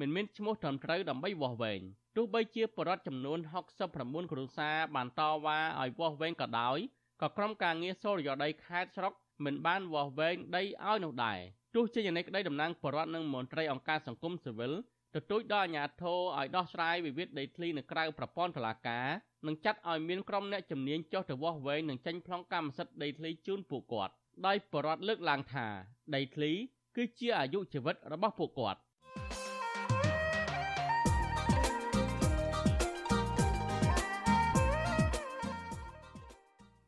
[0.00, 1.80] មិនមានឈ្មោះត្រឹមត្រូវដើម្បីវាស់វែង
[2.16, 3.38] ទោះបីជាពលរដ្ឋចំនួន
[3.84, 6.78] 69គ្រួសារបានតវ៉ាឲ្យវាស់វែងក៏ដោយ
[7.22, 9.12] ក៏ក្រុមការងារសូរិយោដីខេត្តស្រុក
[9.44, 11.38] មិនបានវាស់វែងដីឲ្យនោះដែរ
[11.74, 14.72] ទោះជាយ៉ាងនេះក្តីតំណាងបរដ្ឋនិងមន្ត្រីអង្គការសង្គមស៊ីវិល
[15.16, 19.08] ទទូចដល់អាជ្ញាធរឲ្យដោះស្រាយវិវាទដីធ្លីនៅក្រៅប្រព័ន្ធតុលាការ
[19.46, 24.12] និងចាត់ឲ្យមានក្រុមអ្នកជំនាញចុះទៅវាស់វែងនិងចេញប្លង់កម្មសិទ្ធិដីធ្លីជូនពួកគាត់
[24.46, 25.66] ដោយបរដ្ឋលើកឡើងថា
[26.14, 26.52] ដីធ្លី
[26.96, 28.80] គឺជាអាយុជីវិតរបស់ពួកគាត់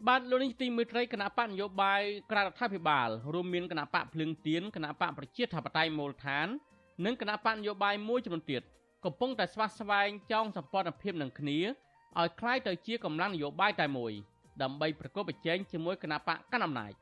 [0.08, 6.48] បាទលោកនេះទីមេត្រីគណៈបកនយោបាយក្រៅរដ្ឋាភិបាលរួមមានគណៈបកភ្លឹងទៀនគណៈបកប្រជាធិបតេយ្យមូលដ្ឋាន
[7.05, 8.61] និងគណៈបកនយោបាយមួយចំនួនទៀត
[9.05, 11.59] កំពុងតែស្វាស្វែងចងសម្ព័ន្ធភាពនឹងគ្នា
[12.19, 14.13] ឲ្យคล้ายទៅជាកម្លាំងនយោបាយតែមួយ
[14.61, 16.93] ដើម្បីប្រកបប្រជែងជាមួយគណៈបកកណ្ដាលអំណាច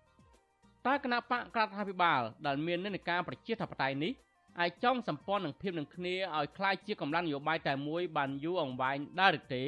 [0.87, 4.13] តើគណៈបកក្រដ្ឋាភិបាលដែលមាននិន្នាការប្រជាធិបតេយ្យនេះ
[4.59, 9.63] អាចចងសម្ព័ន្ធនឹងភាពនឹងគ្នាឲ្យคล้ายជាកម្លាំងនយោបាយតែមួយបានយូរអង្វែងដែរឬទេ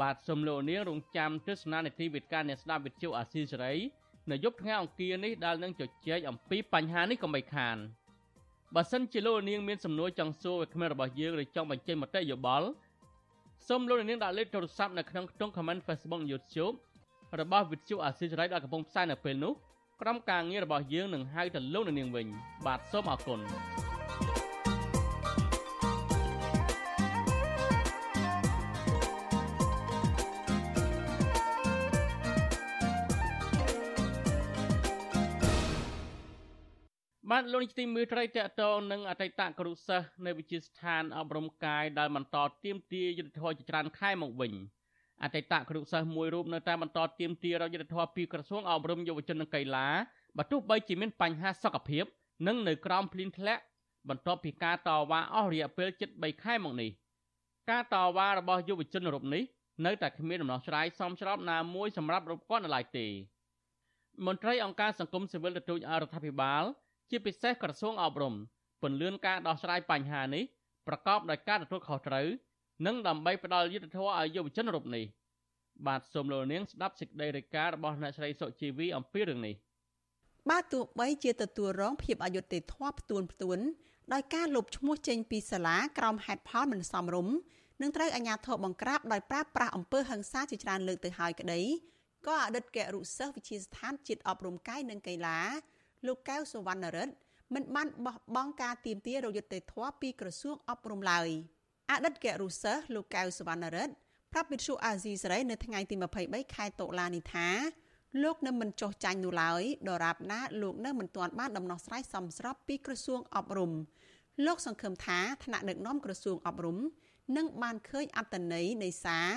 [0.00, 3.74] បាទសូមលោកនាងរងចាំទស្សនានីតិវិទ្យាអ្នកស្ដាប់វិទ្យុអាស៊ីសេរី
[4.30, 7.76] នៅយប់ថ្ងៃអង្គារនេះដែលនឹងជជែកអំពីបញ្ហានេះកុំបីខាន
[8.75, 12.67] បើសិនជាលោកនាងមានសំណួរចង់សួរវាគ្មិនរបស់យើងឬចង់បញ្ចេញមតិយោបល់
[13.67, 16.75] សូមលោកនាងដាក់លេខទូរស័ព្ទនៅក្នុងខ្ទង់ comment Facebook YouTube
[17.39, 19.53] របស់វិទ្យុអាស៊ីសេរីដែលកំពុងផ្សាយនៅពេលនេះ
[20.01, 22.27] ក្រុមការងាររបស់យើងនឹងហៅទៅលោកនាងវិញ
[22.65, 23.39] បាទសូមអរគុណ
[37.31, 44.53] បាទលោកនាយកទីមេត្រីតកតងនឹងអតីតគ្រូសិស្សនៅវិទ្យាស្ថានអប់រំកាយដែលបន្តទៀមទាយុទ្ធធរជាច្រើនខែមកវិញ
[45.23, 49.87] អតីតគ្រូសិស្សមួយរូបនៅតែបន្តទៀមទារយុទ្ធធរពីក្រសួងអប់រំយុវជននិងកីឡា
[50.37, 52.05] បើទោះបីជាមានបញ្ហាសុខភាព
[52.47, 53.61] និងនៅក្រោមភ្លៀងធ្លាក់
[54.09, 56.89] បន្ទាប់ពីការតវ៉ាអស់រយៈពេលជិត3ខែមកនេះ
[57.69, 59.43] ការតវ៉ារបស់យុវជនរូបនេះ
[59.85, 63.07] នៅតែគ្មានដំណោះស្រាយសមស្របណាមួយសម្រាប់រូបគាត់នៅឡើយទេ
[64.25, 66.65] មន្ត្រីអង្គការសង្គមស៊ីវិលទទូចអរដ្ឋាភិបាល
[67.09, 68.33] ជាពិសេសក្រសួងអប់រំ
[68.81, 70.43] ពន្លឿនការដោះស្រាយបញ្ហានេះ
[70.87, 72.27] ប្រកបដោយការទទួលខុសត្រូវ
[72.85, 75.05] និងដើម្បីផ្ដល់យុត្តិធម៌ឲ្យយុវជនរូបនេះ
[75.87, 79.55] បាទសូមលោកនាងស្ដាប់សេចក្តីរាយការណ៍របស់អ្នកស្រីសុជីវីអំពីរឿងនេះ
[80.49, 83.59] បាទទោះបីជាទទួលរងភាពអយុត្តិធម៌ផ្ទួនផ្ទួន
[84.13, 87.35] ដោយការលុបឈ្មោះចេញពីសាលាក្រោមហេតុផលមិនសមរម្យ
[87.81, 91.61] នឹងត្រូវអាជ្ញាធរបង្ក្រាបដោយប្រើប្រាស់អំពើហិង្សាជាច្រើនលើកទៅហើយក្តី
[92.27, 95.39] ក៏អតីតគរុសិស្សវិទ្យាស្ថានជាតិអប់រំកាយនិងកីឡា
[96.05, 97.13] លោកកៅសវណ្ណរិទ្ធ
[97.53, 101.29] មិនបានបោះបង់ការទៀមទារយុត្តិធម៌ពីក្រសួងអប់រំឡើយ
[101.91, 103.93] អតីតគរុសិស្សលោកកៅសវណ្ណរិទ្ធ
[104.31, 107.47] ប្រាប់វិទ្យុអាស៊ីសេរីនៅថ្ងៃទី23ខែតុលានេះថា
[108.23, 113.71] លោកនៅមិនចោះចាញ់នោះឡើយដរាបណាលោកនៅមិនទាន់បានដំណោះស្រាយសមស្របពីក្រសួងអប់រំ
[114.45, 116.77] លោកសង្ឃឹមថាថ្នាក់ដឹកនាំក្រសួងអប់រំ
[117.37, 119.29] នឹងបានឃើញអត្តន័យនៃសារ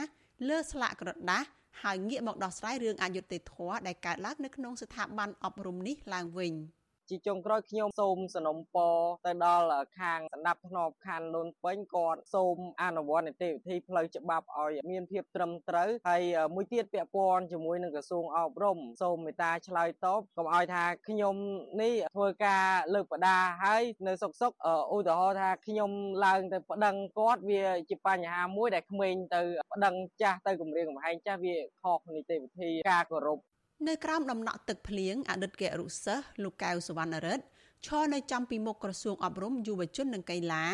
[0.49, 1.49] លើស្លាកក្រដាស់
[1.83, 6.52] ហើយងាកមកដោះស្រាយរឿងអយុត្តិធម៌ដែលកើតឡើងនៅក្នុងស្ថាប័នអប់រំនេះឡើងវិញ។
[7.11, 8.96] ជាចុងក្រោយខ្ញុំសូមสนុំពរ
[9.27, 16.23] ទៅដល់ខាងស្ដាប់ធ្នាប់ខណ្ឌលូនពេញគាត់សូមអនុវត្តនីតិវិធីផ្លូវច្បាប់ឲ្យមានភាពត្រឹមត្រូវហើយ
[16.55, 21.37] មួយទៀតពាក់ព័ន្ធជាមួយនឹងក្រសួងអប់រំសូមមេត្តាឆ្លើយតបកុំឲ្យថាខ្ញុំ
[21.83, 24.53] នេះធ្វើការលើកបដាហើយនៅសុកសុក
[24.94, 25.90] ឧទាហរណ៍ថាខ្ញុំ
[26.25, 29.42] ឡើងទៅប្តឹងគាត់វាជាបញ្ហាមួយដែលក្មេងទៅ
[29.73, 33.40] ប្តឹងចាស់ទៅគម្រាមកំហែងចាស់វាខុសនីតិវិធីការគោរព
[33.88, 37.44] នៅក្រោមដំណក់ទឹកភ្លៀងអតីតគរុសិស្សលោកកៅសវណ្ណរិទ្ធ
[37.86, 40.66] ឈរនៅចំពីមុខក្រសួងអប់រំយុវជននិងកីឡា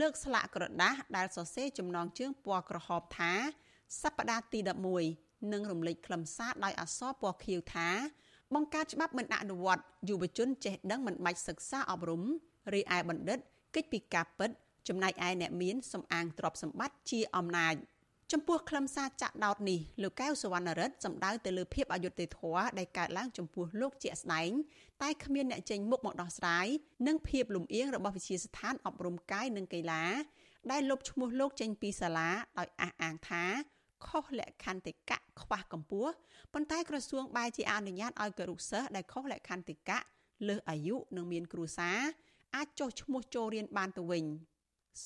[0.00, 3.32] លើកស្លាកក្រដាស់ដែលសរសេរចំណងជើងពណ៌ក្រហមថា
[4.02, 4.58] សប្តាហ៍ទី
[5.06, 7.88] 11និងរំលេចខ្លឹមសារដោយអក្សរពណ៌ខៀវថា
[8.54, 12.22] បង្កើតច្បាប់មិនអនុវត្តយុវជនចេះដឹងមិនបាច់សិក្សាអប់រំ
[12.74, 13.38] រីឯបណ្ឌិត
[13.74, 14.50] កិច្ចពីការពិត
[14.88, 17.74] ចំណែកឯអ្នកមានសំអាងទ្រព្យសម្បត្តិជាអំណាច។
[18.34, 24.50] ចំពោះខ្លឹមសារចាក់ដោតនេះលោកកៅសវណ្ណរិទ្ធសម្ដៅទៅលើភាពអយុត្តិធម៌ដែលកើតឡើងចំពោះលោកជាក់ស្ដែង
[25.02, 26.66] តែគ្មានអ្នកចេញមុខមកដោះស្រាយ
[27.06, 30.04] និងភាពលំអៀងរបស់វិជាស្ថានអប់រំកាយនិងកីឡា
[30.70, 33.44] ដែលលុបឈ្មោះលោកចេញពីសាលាដោយអះអាងថា
[34.06, 36.12] ខុសលក្ខន្តិកៈខ្វះកម្ពស់
[36.52, 39.98] ប៉ុន្តែក្រសួងបែរជាអនុញ្ញាតឲ្យគរុសិស្សដែលខុសលក្ខន្តិកៈ
[40.48, 41.98] លើសអាយុនិងមានគ្រួសារ
[42.56, 44.24] អាចចុះឈ្មោះចូលរៀនបានទៅវិញ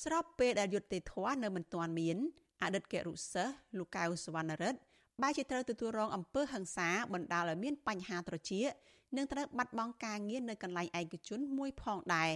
[0.01, 2.19] ស្របពេលដែលយុត្តិធម៌នៅមិនទាន់មាន
[2.64, 4.80] អតីតគរុសិស្សលោកកៅសវណ្ណរិទ្ធ
[5.22, 8.70] បែរជាត្រូវទទួលរងអំពើហិង្សាបណ្ដាលឲ្យមានបញ្ហាត្រចៀក
[9.16, 12.32] និងត្រូវបាត់បង់ការងារនៅកន្លែងឯកជនមួយផងដែរ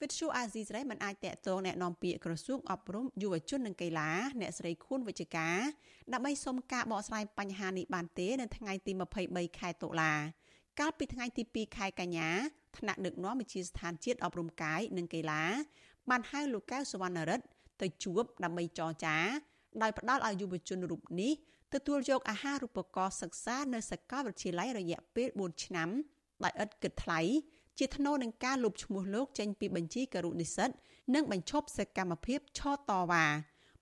[0.00, 5.58] វិទ្យុអាស៊ីសេរីមិនអាចតាក់ទងแนะនាំពាក្យក្រសួងអប់រំយុវជននិងកីឡាអ្នកស្រីខួនវិជ្ជការ
[6.12, 8.92] ដើម្បីសុំការបកស្រាយបញ្ហានេះបានទេនៅថ្ងៃទី
[9.26, 10.12] 23ខែតុលា
[10.80, 12.30] កាលពីថ្ងៃទី2ខែកញ្ញា
[12.78, 15.42] ថ្នាក់ដឹកនាំវិទ្យាស្ថានជាតិអប់រំកាយនិងកីឡា
[16.10, 17.46] បានហៅលោកកៅសវណ្ណរិទ្ធ
[17.82, 19.16] ទៅជួបដើម្បីចរចា
[19.81, 21.31] ដោយផ្ដល់ឲ្យយុវជនរូបនេះ
[21.73, 25.89] ទទួលយកអាហារូបករណ៍សិក្សានៅសាកលវិទ្យាល័យរយៈពេល4ឆ្នាំ
[26.43, 27.19] ដោយឥតគិតថ្លៃ
[27.77, 30.69] ជាថ្នូរនឹងការលុបឈ្មោះលោកចេញពីបញ្ជីគរុនិស្សិត
[31.15, 33.25] និងបញ្ឈប់សកម្មភាពឆតវ៉ា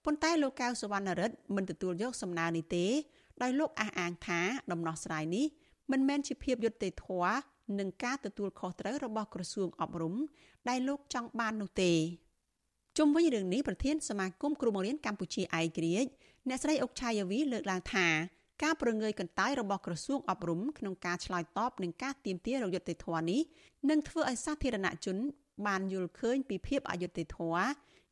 [0.05, 2.85] ប៉ុន្តែលោកកៅសវណ្ណរិទ្ធមិនទទួលយកសំណើនេះទេ
[3.41, 5.45] ដោយលោកអះអាងថាដំណោះស្រាយនេះ
[5.91, 7.37] មិនមែនជាភាពយុត្តិធម៌
[7.79, 10.15] និងការទទួលខុសត្រូវរបស់ក្រសួងអប់រំ
[10.69, 11.91] ដែលលោកចង់បាននោះទេ
[12.97, 16.09] ជុំវិញរឿងនេះប្រធានសមាគមគ្រូបង្រៀនកម្ពុជាឯករាជ្យ
[16.49, 18.07] អ្នកស្រីអុកឆាយាវីលើកឡើងថា
[18.63, 23.41] ការប្រងើយកន្តើយរបស់ក្រសួងអប់រំក្នុងការឆ្លើយតបនឹងការទាមទាររយុត្តិធម៌នេះ
[23.89, 25.17] នឹងធ្វើឲ្យសាធារណជន
[25.67, 27.67] បានយល់ឃើញពីភាពអយុត្តិធម៌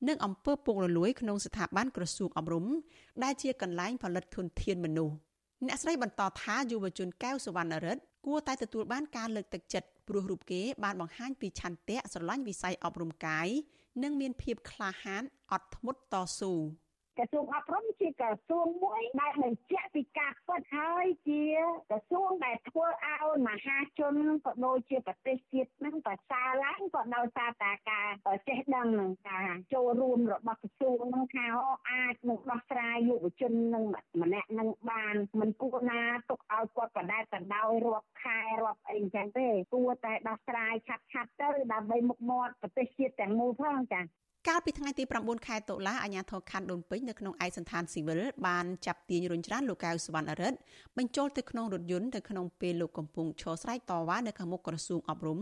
[0.08, 2.66] និងអំពើពុករលួយក្នុងស្ថាប័នក្រសួងអប់រំ
[3.24, 5.16] ដែលជាកន្លែងផលិតធនធានមនុស្ស
[5.68, 13.50] អ្នកស្រីបន្តថាយុវជនកែវសវណ្ណរិទ្ធគួរតែទទួលបានការលើកទឹកចិត្តព្រោះរូបគេបានបង្ហាញពីឆន្ទៈស្រឡាញ់វិស័យអប់រំកាយ
[14.04, 16.52] និងមានភាពក្លាហានអត់ធ្មត់តស៊ូ។
[17.18, 21.44] ក្រសួងអប់រំជាក្រសួងមួយដែលបញ្ជាក់ពីការពិតហើយជា
[21.90, 28.10] ក្រសួងដែលធ្វើឲ្យមហាជនក៏ដូចជាប្រទេសជាតិនឹងប្រសើរឡើងក៏ដោយសារតែការ
[28.48, 31.46] ចេះដឹងនឹងការចូលរួមរបស់ក្រសួងនឹងថា
[31.92, 33.84] អាចនឹងដោះស្រាយយុវជននឹង
[34.22, 44.06] ម្នាក់នឹងបានមិនគួរណាទុកឲ្យគាត់បដែតបដោយរាប់ខែរាប់អីចឹងទេគួរតែដោះស្រាយឆាប់ឆាប់ទៅដើម្បីមុខមាត់ប្រទេសជាតិទាំងមូលផងចា៎
[44.50, 50.58] កាលពីថ្ងៃទី9ខែតុលាអាជ្ញាធរខណ្ឌដូនពេញនៅក្នុងឯកសណ្ឋានស៊ីវិលបានចាប់ទាញរុញច្រានលោកកៅសវណ្ណរិទ្ធ
[50.98, 55.40] បញ្ចូលទៅក្នុងរថយន្តនៅក្នុងពេលលោកកំពុងឈរស្រែកតវ៉ានៅខាងមុខក្រសួងអប់រំ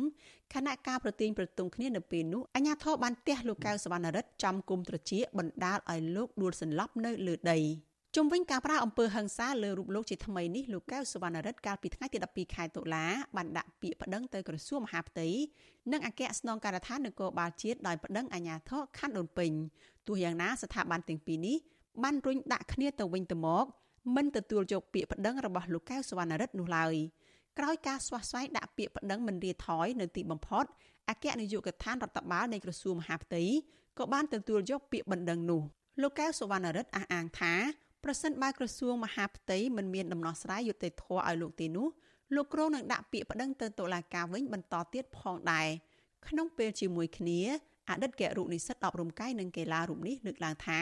[0.53, 7.59] ខណៈការប្រទាញប្រទង់គ្នានៅពេលនោះអាជ្ញាធរបានទះលោកកៅសវណ្ណរិទ្ធចំគុំត្រចៀកបណ្ដាលឲ្យលោកដួលសន្លប់នៅលើដី។
[8.17, 15.27] ជុំវិញការប្រាអំពើហិង្សាលើរូបលោកជាថ្មីនេះលោកកៅសុវណ្ណរិទ្ធកាលពីថ្ងៃទី12ខែតុលាបានដាក់ពាក្យប្តឹងទៅក្រសួងមហាផ្ទៃ
[15.91, 19.51] និងអគ្គស្នងការដ្ឋាននគរបាលជាតិដោយប្តឹងអាជ្ញាធរខណ្ឌដូនពេញ
[20.07, 21.57] ទោះយ៉ាងណាស្ថាប័នទាំងពីរនេះ
[22.03, 23.65] បានរុញដាក់គ្នាទៅវិញទៅមក
[24.15, 26.95] មិនទទួលយកពាក្យប្តឹងរបស់លោកកៅសុវណ្ណរិទ្ធនោះឡើយ
[27.59, 30.65] ក្រោយការស្វាស្វែងដាក់ពាក្យប្តឹងមិនរាថយនៅទីបំផុត
[31.09, 33.43] អគ្គនាយកដ្ឋានរដ្ឋបាលនៃក្រសួងមហាផ្ទៃ
[33.97, 35.63] ក៏បានទទួលយកពាក្យបណ្ដឹងនោះ
[36.01, 37.53] លោកកៅសុវណ្ណរិទ្ធអះអាងថា
[38.03, 41.87] ប្រសិនបើក្រសួងមហាផ្ទៃមិនមានដំណោះស្រាយយុត្តិធម៌ឲ្យលោកទេនោះ
[42.35, 45.67] លោកគ្រងនឹងដាក់ពាក្យប្តឹងទៅតុលាការវិញបន្តទៀតផងដែរ
[46.27, 47.39] ក្នុងពេលជាមួយគ្នា
[47.89, 50.79] អតីតគរុនិស្សិតអប់រំកាយនិងកីឡារូបនេះលើកឡើងថា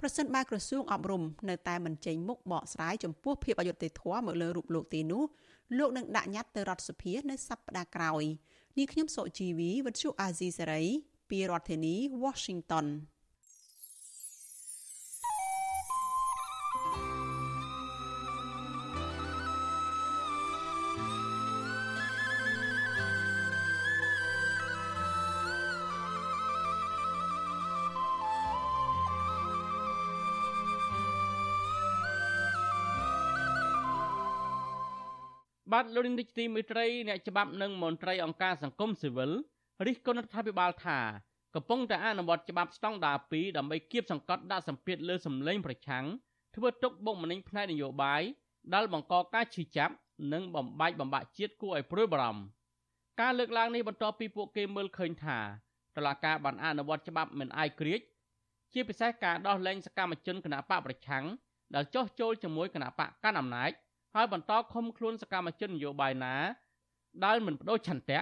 [0.00, 5.22] ប្រសិនបើក្រសួងអប់រំនៅតែមិនចេញមុខបកស្រាយចំពោះភាពអយុត្តិធម៌មកលើរូបលោកទេនោះ
[5.78, 8.24] លោកនឹងដាក់ញត្តិទៅរដ្ឋសភានៅសប្តាហ៍ក្រោយ
[8.76, 10.84] នាងខ្ញុំសុជីវីវិទ្យុអាស៊ីសេរី
[11.30, 12.86] ពីរដ្ឋធានី Washington
[35.78, 39.30] បាទលោកនាយកទីមេត្រីអ្នកច្បាប់និងមន្ត្រីអង្គការសង្គមស៊ីវិល
[39.86, 40.98] រិះគន់រដ្ឋាភិបាលថា
[41.54, 46.04] កំពុងតែអនុវត្តច្បាប់ស្តង់ដារ2ដើម្បីគៀបសង្កត់ដាក់សម្ពាធលើសម្លេងប្រឆាំង
[46.54, 48.22] ធ្វើទុកបុកម្នេញផ្នែកនយោបាយ
[48.74, 49.94] ដែលបង្កការឈឺចាប់
[50.32, 52.42] និងបំបែកបំបាក់ជាតិគួរឲ្យព្រួយបារម្ភ
[53.20, 55.38] ការលើកឡើងនេះបន្ទាប់ពីពួកគេមើលឃើញថា
[55.96, 58.00] តឡាការបានអនុវត្តច្បាប់មិនអាយក្រិច
[58.72, 61.24] ជាពិសេសការដោះលែងសកម្មជនគណបកប្រឆាំង
[61.74, 63.72] ដែលចោះចូលជាមួយគណបកកាន់អំណាច
[64.14, 66.34] ហើយបន្តឃុំខ្លួនសកម្មជននយោបាយណា
[67.24, 68.20] ដែលមិនបដូរឆន្ទៈ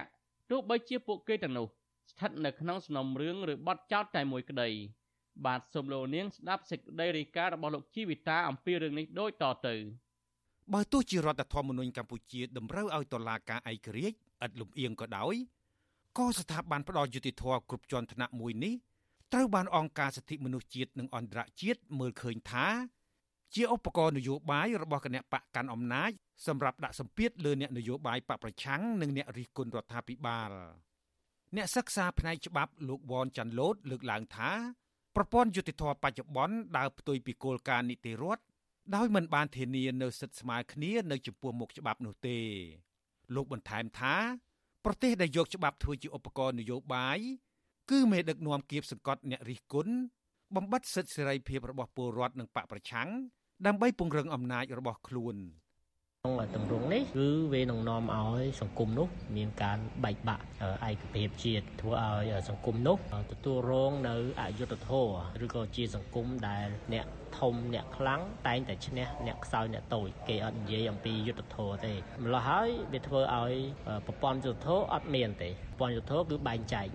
[0.51, 1.67] ទោះបីជាពួកគេទាំងនោះ
[2.11, 4.69] ស្ថិតនៅក្នុងសំណុំរឿងឬបទចោទតែមួយក្តី
[5.47, 9.75] បាទសូមលោកនាងស្ដាប់សេចក្តីរាយការណ៍របស់លោកជីវិតាអំពីរឿងនេះដូចតទៅ
[10.73, 15.35] បើទោះជារដ្ឋធម្មនុញ្ញកម្ពុជាតម្រូវឲ្យតុលាការឯករាជ្យឥតលំអៀងក៏ដោយ
[16.19, 18.75] ក៏ស្ថាប័នផ្ដល់យុតិធធគ្រប់ជាន់ថ្នាក់មួយនេះ
[19.33, 22.67] ត្រូវបានអង្គការសិទ្ធិមនុស្សជាតិនិងអន្តរជាតិមើលឃើញថា
[23.55, 26.11] ជាឧបករណ៍នយោបាយរបស់គណៈបកកាន់អំណាច
[26.47, 30.51] សម្រាប់ដាក់សម្ពាធលើអ្នកនយោបាយបកប្រឆាំងនិងអ្នករិះគន់រដ្ឋាភិបាល
[31.57, 34.51] អ្នកសិក្សាផ្នែកច្បាប់លោកវ៉នចាន់ឡូតលើកឡើងថា
[35.17, 38.43] ប្រព័ន្ធយុតិធធបច្ចុប្បន្នដើរផ្ទុយពីគោលការណ៍នីតិរដ្ឋ
[38.95, 42.39] ដោយមិនបានធានានៅសិទ្ធិស្មើគ្នានៅចំពោះមុខច្បាប់នោះទេ
[43.35, 44.17] លោកបន្ថែមថា
[44.85, 47.19] ប្រទេសដែលយកច្បាប់ធ្វើជាឧបករណ៍នយោបាយ
[47.91, 49.95] គឺមេដឹកនាំគៀបសង្កត់អ្នករិះគន់
[50.57, 53.09] បំបត្តិសិទ្ធិសេរីភាពរបស់ពលរដ្ឋនិងបកប្រឆាំង
[53.67, 55.37] ដើម្បីពង្រឹងអំណាចរបស់ខ្លួន
[56.21, 60.45] ក្នុងទម្រង់នេះគឺវានឹងនាំឲ្យសង្គមនោះ មានការបែកបាក់
[60.89, 62.97] ឯកភាពជាតិធ្វើឲ្យសង្គមនោះ
[63.33, 65.15] ទទួលរងនៅអយុត្តិធម៌
[65.45, 67.07] ឬក៏ជាសង្គមដែលអ្នក
[67.39, 73.55] ធំអ្នកខ្លាំងតែងតែឈ្នះអ្នកខ្សោយអ្នកតូចគេអត់និយាយអំពីយុទ្ធធរទេម្ល៉េះហើយវាធ្វើឲ្យ
[74.07, 76.87] ប្រព័ន្ធយុទ្ធធរអត់មានទេប្រព័ន្ធយុទ្ធធរគឺបែងចែក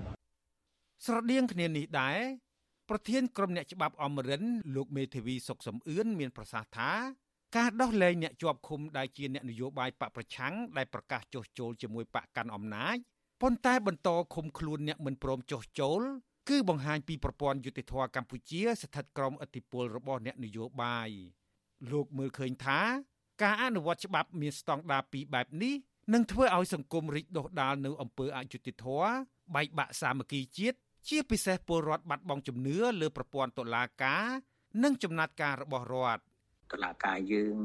[1.06, 2.20] ស្រដៀងគ្នានេះដែរ
[2.90, 4.44] ប្រធានក្រុមអ្នកច្បាប់អមរិន
[4.76, 6.92] លោកមេធាវីសុកសំអឿនមានប្រសាសន៍ថា
[7.58, 12.98] ការដោះលែងអ្នកជាប់ឃុំដែលជាអ្នកនយោបាយបកប្រឆាំងដែលប្រកាសចុះចូលជាមួយបកកាន់អំណាច
[13.42, 16.02] ប៉ុន្តែបន្តឃុំខ្លួនអ្នកមិនព្រមចុះចូល
[16.50, 21.10] គឺបង្ហាញពីប្រព័ន្ធយុតិធធកម្ពុជា ស្ថិតក្រោមឥទ្ធិពលរបស់អ្នកនយោបាយ
[21.92, 22.80] លោកមើលឃើញថា
[23.44, 25.76] ការអនុវត្តច្បាប់មានស្តង់ដារពីរបែបនេះ
[26.14, 29.12] នឹងធ្វើឲ្យសង្គមរីកដុះដាលនៅអំពើអយុត្តិធម៌
[29.56, 34.26] បែកបាក់សាមគ្គីជាតិ ជាពិសេសពលរដ្ឋបាត់បង់ជំនឿលើប្រព័ន្ធតុលាការ
[34.84, 36.22] និងចំណាត់ការរបស់រដ្ឋ
[36.72, 37.58] តឡាការយើង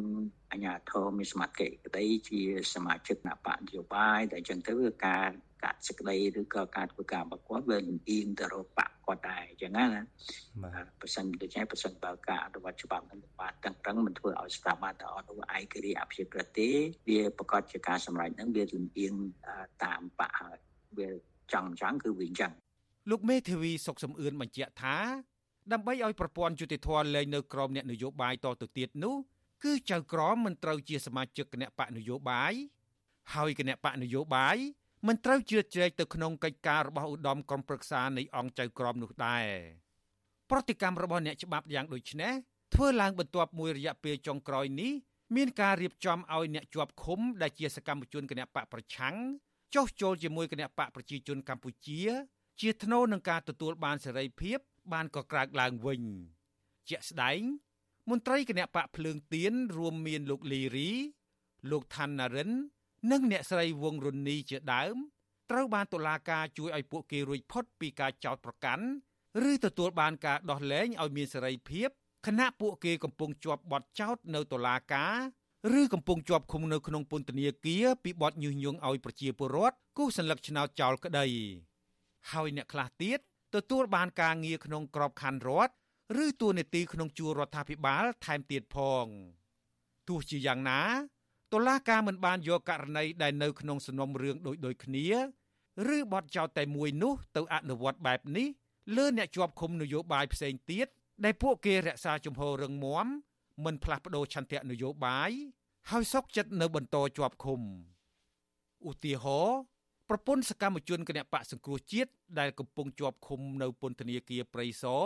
[0.52, 2.40] អញ្ញាធមមានសមត្ថកិច្ចក្តីជា
[2.74, 5.28] សមាជិកគណៈបកនយោបាយតែអញ្ចឹងទៅគឺការ
[5.64, 9.84] កាត់សេចក្តីឬក៏ការធ្វើការរបស់គាត់វាលំអៀងទៅរកបកគាត់ដែរអញ្ចឹងណា
[10.62, 16.74] បាទប្រសិនដូច្នេះប្រសិនបើការអនុវត្តច្បាប់នឹងបានតឹងប្រឹងមិនធ្វើឲ្យស្ថាប័នទាំងអស់នោះឯករាជ្យអភិប្រទេស
[17.08, 19.14] វាប្រកាសជាការសម្រេចនឹងវាលំអៀង
[19.84, 20.58] តាមបកហើយ
[20.98, 21.08] វា
[21.52, 22.52] ចង់ចង់គឺវាអញ្ចឹង
[23.10, 24.96] លោកមេធាវីសុកសំអឿនបញ្ជាក់ថា
[25.72, 29.16] ដើម្បីឲ្យប្រព័ន្ធយុតិធធម៌លែងនៅក្រោមអ្នកនយោបាយតទៅទៀតនោះ
[29.64, 32.52] គឺចៅក្រមមិនត្រូវជាសមាជិកគណៈបកនយោបាយ
[33.34, 34.56] ហើយគណៈបកនយោបាយ
[35.06, 39.44] មិនត្រូវជ្រៀតជ្រែកទៅក្នុងកិច្ចការរបស់ឧត្តមក្រុមប្រឹក្សានៃអង្គចៅក្រមនោះដែរ
[40.50, 42.32] ប្រតិកម្មរបស់អ្នកច្បាប់យ៉ាងដូចនេះ
[42.74, 44.92] ធ្វើឡើងបន្ទាប់មួយរយៈពេលចុងក្រោយនេះ
[45.36, 49.14] មានការរៀបចំឲ្យអ្នកជាប់ឃុំដែលជាសកម្មជនគណៈបកប្រឆាំង
[49.74, 52.02] ចុះចូលជាមួយគណៈបកប្រជាជនកម្ពុជា
[52.60, 54.58] ជាថ្នូរនឹងការទទួលបានសេរីភាព
[54.92, 56.02] បានក៏ក្រើកឡើងវិញ
[56.88, 57.40] ជាក់ស្ដែង
[58.10, 60.90] មន្ត្រីគណៈបកភ្លើងទៀនរួមមានលោកលីរី
[61.70, 62.50] លោកថាន់ណារិន
[63.10, 64.96] និងអ្នកស្រីវងរុននីជាដើម
[65.50, 68.84] ត្រូវបានតុលាការជួយឲ្យពួកគេរួចផុតពីការចោទប្រកាន់
[69.50, 71.88] ឬទទួលបានការដោះលែងឲ្យមានសេរីភាព
[72.26, 75.16] ខណៈពួកគេកំពុងជាប់បទចោទនៅតុលាការ
[75.80, 81.26] ឬកំពុងជាប់ឃុំនៅក្នុងពន្ធនាគារពីបទញុះញង់ឲ្យប្រជាពលរដ្ឋគូសញ្ញលឹកឆ្នោតចោលក្តី
[82.32, 83.18] ហើយអ្នកខ្លះទៀត
[83.54, 85.74] ទទួលបានការងារក្នុងក្របខ័ណ្ឌរដ្ឋ
[86.24, 89.06] ឬតួនាទីក្នុងជួររដ្ឋាភិបាលថែមទៀតផង
[90.08, 90.82] ទោះជាយ៉ាងណា
[91.52, 95.06] តុលាការមិនបានយកករណីដែលនៅក្នុងសំណុំរឿងដូចដូចគ្នា
[95.96, 98.48] ឬបទចោទតែមួយនោះទៅអនុវត្តបែបនេះ
[98.96, 100.87] លើអ្នកជាប់ឃុំនយោបាយផ្សេងទៀត
[101.24, 103.06] ដែលពួកគេរក្សាជំហររឹងមាំ
[103.64, 105.30] មិនផ្លាស់ប្ដូរឆន្ទៈនយោបាយ
[105.90, 107.60] ហើយសុកចិត្តនៅបន្តជាប់ឃុំ
[108.88, 109.58] ឧទាហរណ៍
[110.08, 115.04] ប្រពន្ធសកម្មជនគណបកសង្គ្រោះជាតិដែលកំពុងជាប់ឃុំនៅពន្ធនាគារព្រៃសរ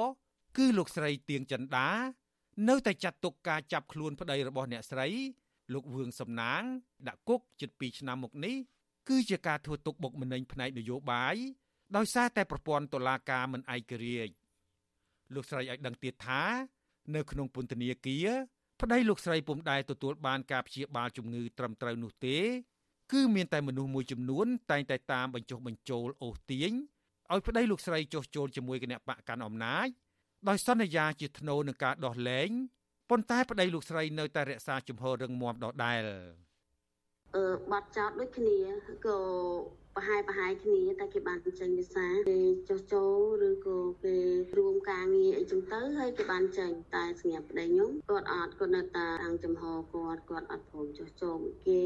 [0.56, 1.88] គឺលោកស្រីទៀងចិន្តា
[2.68, 5.08] នៅតែចាត់ទុកការចាប់ខ្លួនប្តីរបស់អ្នកស្រី
[5.72, 6.62] លោកវឿងសំណាង
[7.08, 8.56] ដាក់គុកជិត2ឆ្នាំមកនេះ
[9.08, 11.37] គឺជាការធ្វើទុកបុកម្នេញផ្នែកនយោបាយ
[11.96, 14.32] ដោយសារតែប្រព័ន្ធតុលាការមិនឯករាជ្យ
[15.34, 16.42] លោកស្រីឲ្យដឹងទៀតថា
[17.14, 18.28] នៅក្នុងពន្ធនាគារ
[18.80, 22.38] ប្តីលោកស្រីពុំដែលទទួលបានការព្យាបាលជំងឺត្រឹមត្រូវនោះទេ
[23.12, 26.73] គឺមានតែមនុស្សមួយចំនួនតែងតែតាមបញ្ចុះបញ្ចូលអូសទាញ
[27.33, 29.88] ឲ្យប្តីលោកស្រីចុះចូលជាមួយគណៈបកកាន់អំណាច
[30.49, 32.51] ដោយសន្យាជាថ្នូរនឹងការដោះលែង
[33.11, 36.47] ប៉ុន្តែប្តីលោកស្រីនៅតែរក្សាជំហររឹងមាំដដែលអឺ
[37.70, 38.58] បាត់ចោតដូចគ្នា
[39.06, 39.18] ក៏
[39.96, 43.04] ប្រហែលប្រហែលគ្នាតែគេបានចេញវិសាគេចុះចូ
[43.42, 44.16] លឬក៏គេ
[44.58, 49.62] រួមការងារអីចឹងទៅហើយគេបានចេញតែសម្រាប់ប្តីខ្ញុំគាត់អត់គាត់នៅតែខាងចំហ
[49.94, 51.80] គាត់គាត់អត់ព្រមចុះចូលគេ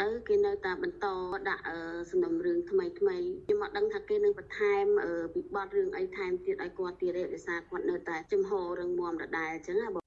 [0.00, 1.06] ទៅគេនៅតែបន្ត
[1.48, 1.64] ដាក់
[2.10, 4.84] សំណុំរឿងថ្មីថ្មីខ្ញុំអត់ដឹងថាគេនឹងបន្ថែម
[5.34, 10.02] ពីបទរឿងអីថែមទៀតឲ្យគាត់ទៀតទេដោយសារគាត់នៅតែចំហរឹងមាំដដែលអញ្ចឹងណាបង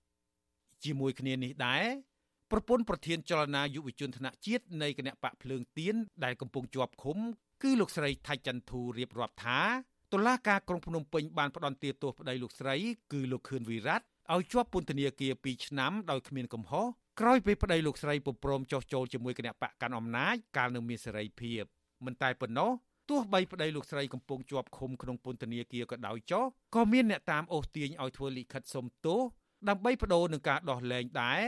[0.85, 2.08] ជាមួយគ្នានេះដែរ
[2.51, 7.17] ប្រពន្ធប្រធានចលនាយុវជនថ្នាក់ជាតិនៃគណៈបកភ្លើងទៀនដែលកំពុងជាប់ឃុំ
[7.63, 9.59] គឺលោកស្រីថៃចន្ទធូរៀបរាប់ថា
[10.13, 12.75] តុលាការក្រុងភ្នំពេញបានផ្តន្ទាទោសប្តីលោកស្រី
[13.13, 13.97] គឺលោកខឿនវិរៈ
[14.33, 16.85] ឲ្យជាប់ពន្ធនាគារ2ឆ្នាំដោយគ្មានកំហុស
[17.19, 21.63] ក្រោយពេលប្តីលោកស្រីពុំព្រមចុះចូលជាមួយគណៈបកកាន់អំណាចកាលនៅមានសេរីភាព
[22.05, 22.71] មិនតែប៉ុណ្ណោះ
[23.09, 26.43] ទោះបីប្តីលោកស្រីកំពុងជាប់ឃុំក្នុងពន្ធនាគារក៏ដោយចុះ
[26.75, 29.19] ក៏មានអ្នកតាមអូសទាញឲ្យធ្វើលិខិតសុំទោស
[29.69, 31.41] ដើម្បីបដូរនឹងការដោះលែងដែរ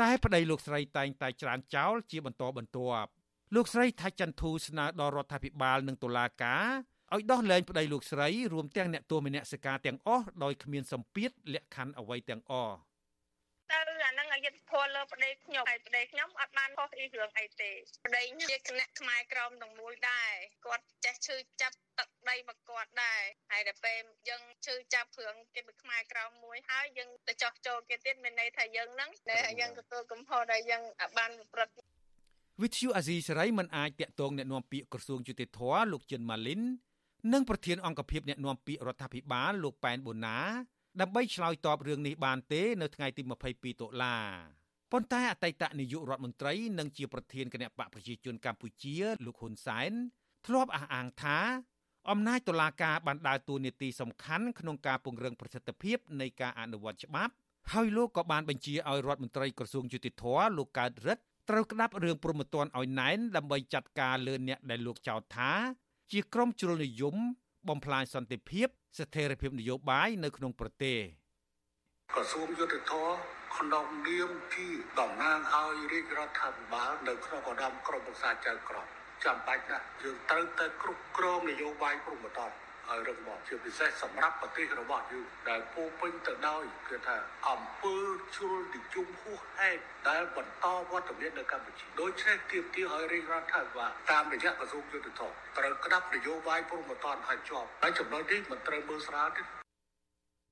[0.00, 3.08] តែប្តីលោកស្រីតែងតែច្រានចោលជាបន្តបន្ទាប់
[3.54, 6.66] លោកស្រីថាច់ចន្ទធូស្នើដល់រដ្ឋាភិបាលនិងតុលាការ
[7.14, 12.87] ឲ្យដោះលែងប្តីលោកស្រីរួមទាំងអ្នកទោសមនសិការទាំងអស់ដោយគ្មានសម្ពាធលក្ខខណ្ឌអ្វីទាំងអស់ទៅ
[14.44, 17.70] យុទ្ធផលលើប្តីខ្ញុំហើយប្តីខ្ញុំអត់បានខុសអីរឿងអីទេ
[18.06, 20.32] ប្តីជាគណៈខ្មែរក្រមទាំងមូលដែរ
[20.66, 30.82] គាត់ចេះឈឺចាប់ទឹកដីមកគាត់ដែរហើយដល់ពេលយើងឈឺចាប់ព្រឹងគេពីខ្មែរក្រមមួយហើយយើងទៅចោះចូលគេទៀតមានន័យថាយើងហ្នឹងតែយើងទទួលកំហុសដែលយើង
[31.18, 31.98] បានប្រព្រឹត្ត
[32.62, 36.62] វិទ្យុអាស៊ីសេរីមិនអាចតាក់ទងអ្នកនាំពាក្យក្រសួងយុតិធធម៌លោកជិនម៉ាលីន
[37.32, 40.38] និងប្រធានអង្គភិបអ្នកនាំពាក្យរដ្ឋាភិបាលលោកប៉ែនបូណា
[41.00, 43.22] ដើម្បីឆ្លើយតបរឿងនេះបានទេនៅថ្ងៃទី
[43.52, 44.16] 22តុលា
[44.92, 48.96] ប៉ុន្តែអតីតនាយករដ្ឋមន្ត្រីនិងជាប្រធានគណៈបកប្រជាជនកម្ពុជា
[49.26, 49.92] លោកហ៊ុនសែន
[50.46, 51.38] ធ្លាប់អះអាងថា
[52.10, 57.32] អំណាចតុលាការបានដើរតួនាទីសំខាន់ក្នុងការពង្រឹងប្រសិទ្ធភាពនៃការអនុវត្តច្បាប់
[57.72, 60.24] ហើយលោកក៏បានបញ្ជាឲ្យរដ្ឋមន្ត្រីក្រសួងយុតិធធ
[60.58, 65.52] លោកកើតរិទ្ធត្រូវក្តាប់រឿងព្រមត្តនឲ្យណែនដើម្បីចាត់ការលើអ្នកដែលលោកចោទថា
[66.12, 67.16] ជាក្រុមជ្រុលនិយម
[67.68, 70.98] បំផ្លាញសន្តិភាព ស្ថិរភាពនយោបាយនៅក្នុងប្រទេស
[72.14, 72.92] ក្រសួងយុតិធធ
[73.56, 74.68] ក្នុងនាមជា
[74.98, 78.86] តំណាងឲ្យរាជរដ្ឋាភិបាលនៅក្នុងឧត្តមក្រុមប្រឹក្សាចៅក្រម
[79.24, 87.16] ចាំបាច់ណាស់យើងត្រូវតែគ្រប់គ្រងនយោបាយព្រមត្តន ឲ្យរឹងមាំជាពិសេសសម្រាប់ប្រទេសរបស់យើងដែលពោពេញទៅដោយគឺថា
[87.48, 87.98] អង្គើ
[88.36, 99.42] ជ្រុលនិយមហួសហេតុដែលបន្តវត្តមាននៅកម្ពុជាដូច្នេះទាមទារឲ្យរាជរដ្ឋាភិបាលតាមរយៈក្រសួងយុទ្ធភ័ពត្រូវក្តាប់នយោបាយព្រមត្តនឲ្យជាប់ហើយចំណុចនេះមិនត្រូវមើលស្រាលទេ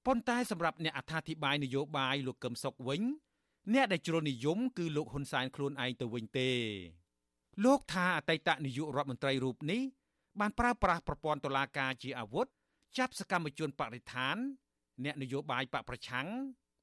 [0.06, 3.02] ប៉ុន្តែសម្រាប់អ្នកអត្ថាធិប្បាយនយោបាយលោកកឹមសុខវិញ
[3.74, 6.50] អ្នកដែលជ្រុលនិយមគឺលោកហ៊ុនសែនខ្លួនឯងទៅវិញទេ
[7.64, 9.82] លោកថាអតីតនាយករដ្ឋមន្ត្រីរូបនេះ
[10.40, 12.46] បានប្រើប្រាស់ប្រព័ន្ធតុលាការជាអាវុធ
[12.98, 14.36] ចាប់សកម្មជនបរិស្ថាន
[15.04, 16.28] អ្នកនយោបាយបកប្រឆាំង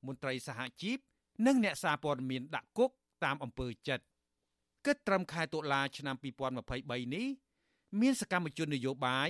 [0.07, 0.97] មន្ត្រីសហជីព
[1.45, 2.91] និងអ្នកសារព័ត៌មានដាក់គុក
[3.23, 4.05] តាមអំពើចិត្ត
[4.85, 6.15] គិតត្រឹមខែតុលាឆ្នាំ
[6.59, 7.27] 2023នេះ
[8.01, 9.29] មានសកម្មជននយោបាយ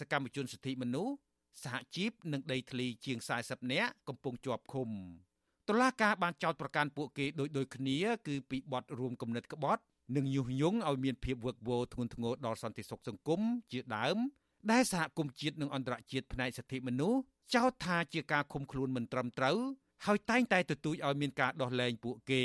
[0.00, 1.14] សកម្មជនសិទ្ធិមនុស្ស
[1.62, 4.88] សហជីពនិងដីធ្លីជាង40នាក់កំពុងជាប់ឃុំ
[5.68, 9.82] តុលាការបានចោទប្រកាន់ពួកគេដោយដូចគ្នាគឺពីបទរួមគំនិតក្បត់
[10.16, 13.40] និងញុះញង់ឲ្យមានភាពវឹកវរធ្ងន់ធ្ងរដល់សន្តិសុខសង្គម
[13.72, 14.16] ជាដើម
[14.72, 17.20] ដែលសហគមន៍ជាតិនិងអន្តរជាតិផ្នែកសិទ្ធិមនុស្ស
[17.54, 19.58] ចោទថាជាការឃុំខ្លួនមិនត្រឹមត្រូវ
[20.06, 22.44] ហើយតែងតែទទូចឲ្យមានការដោះលែងពួកគេ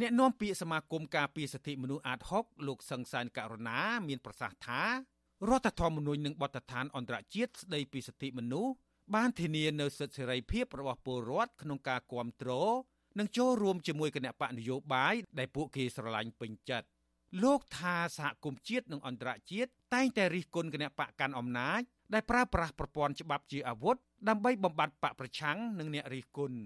[0.00, 3.78] អ្នកនាំពាក្យសមាគមការពារសិទ្ធិមនុស្សអាត6លោកសង្សានករណា
[4.08, 4.82] មានប្រសាសន៍ថា
[5.48, 8.72] រដ្ឋធម្មនុញ្ញនិងបទដ្ឋានអន្តរជាតិស្តីពីសិទ្ធិមនុស្ស
[9.14, 12.76] បានធានានូវសិទ្ធិសេរីភាពរបស់ពលរដ្ឋក្នុងការគ្រប់គ្រង
[13.20, 16.86] និងចូលរួមជាមួយគណៈបកនយោបាយដែលពួកគេស្រឡាញ់ពេញចិត្ត
[17.42, 21.80] លោកថាសហគមន៍ជាតិនិងអន្តរជាតិតែងតែរិះគន់គណៈបកកាន់អំណាច
[22.14, 23.96] ដែលប្រើប្រាស់ប្រព័ន្ធច្បាប់ជាអាវុធ
[24.28, 26.58] ដើម្បីបំបត្តិបកប្រឆាំងនិងអ្នករិះគន់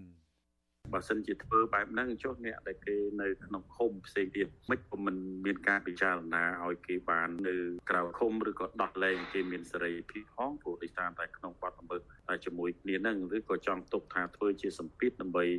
[0.93, 5.17] បើសិនជាធ្វើបែបហ្នឹងចុះអ្នកដែលគេនៅក្នុងឃុំផ្សេងទៀតមិនក៏មិន
[5.47, 7.55] មានការពិចារណាឲ្យគេបាននៅ
[7.91, 11.97] ក្រៅឃុំឬក៏ដោះលែងគេមានសេរីភាពផងព្រោះដោយសារតែក្នុងបាត់អំពើ
[12.29, 15.51] តែជាមួយគ្នាហ្នឹងឬក៏ចង់ទុកថាធ្វើជាសម្ពាធដើម្បីឲ្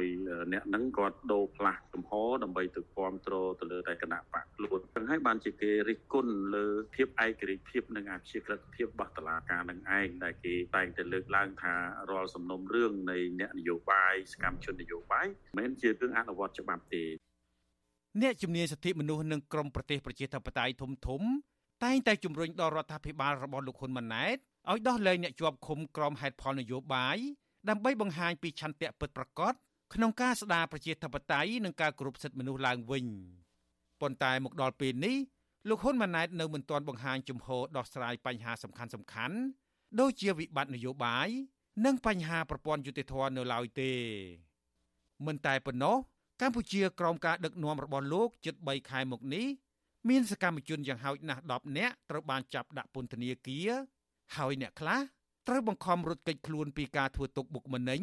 [0.00, 0.04] យ
[0.52, 2.12] អ្នកហ្នឹងគាត់ដូរផ្លាស់ចំហ
[2.44, 11.74] ដើម្បីទៅគ្រប់គ្រងទៅលើតែគណៈបកខ្លួនហ្នឹងហើយបានជាគេរិះគន់លើភាពឯករាជ្យភាពនិងអព្យាក្រឹតភាពរបស់តុលាការនឹងឯងដែលគេតែងតែលើកឡើងថា
[12.10, 17.04] រាល់សំណុំរឿងនៃអ្នកនយោបាយសកម្មជននយោបាយមិនមែនជារឿងអនុវត្តច្បាប់ទេ
[18.22, 21.22] អ្នកជំនាញសិទ្ធិមនុស្សនិងក្រមប្រទេសប្រជាធិបតេយ្យធំធំ
[21.84, 24.36] តែងតែជំរុញដល់រដ្ឋាភិបាលរបស់លោកហ៊ុនម៉ាណែត
[24.70, 27.18] ឲ្យដោះលែងអ្នកជាប់ឃុំក្រមហេតុផលនយោបាយ
[27.68, 29.54] ដើម្បីបង្ហាញពីឆន្ទៈពិតប្រាកដ
[29.94, 33.06] ក្នុងការស្ដារប្រជាធិបតេយ្យនិងការគោរពសិទ្ធិមនុស្សឡើងវិញ
[34.00, 35.16] ប៉ុន្តែមកដល់ពេលនេះ
[35.68, 39.36] លោកហ៊ុនម៉ាណែតនៅមិនទាន់បង្ហាញជំហរដោះស្រាយបញ្ហាសំខាន់សំខាន់
[40.00, 41.28] ដូចជាវិបត្តិនយោបាយ
[41.84, 43.92] និងបញ្ហាប្រព័ន្ធយុតិធធម៌នៅឡើយទេ
[45.26, 45.96] មិនតែប៉ុណ្ណោះ
[46.40, 49.46] កម្ពុជាក្រោមការដឹកនាំរបស់លោកជិត3ខែមកនេះ
[50.08, 53.70] មានសកម្មជនយ៉ាងហោចណាស់10នាក់ត្រូវបានចាប់ដាក់ពន្ធនាគារ
[54.36, 55.00] ហើយអ្នកខ្លះ
[55.48, 58.02] ត្រូវបង្ខំរត់គេចខ្លួនពីការធ្វើទុកបុកម្នេញ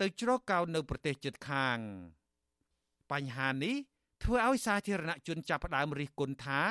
[0.00, 1.78] ទៅជ្រកកោននៅប្រទេសជិតខាង
[3.12, 3.76] បញ្ហានេះ
[4.22, 6.62] ធ្វើឲ្យសាធារណជនចាប់ផ្ដើមរិះគន់ថា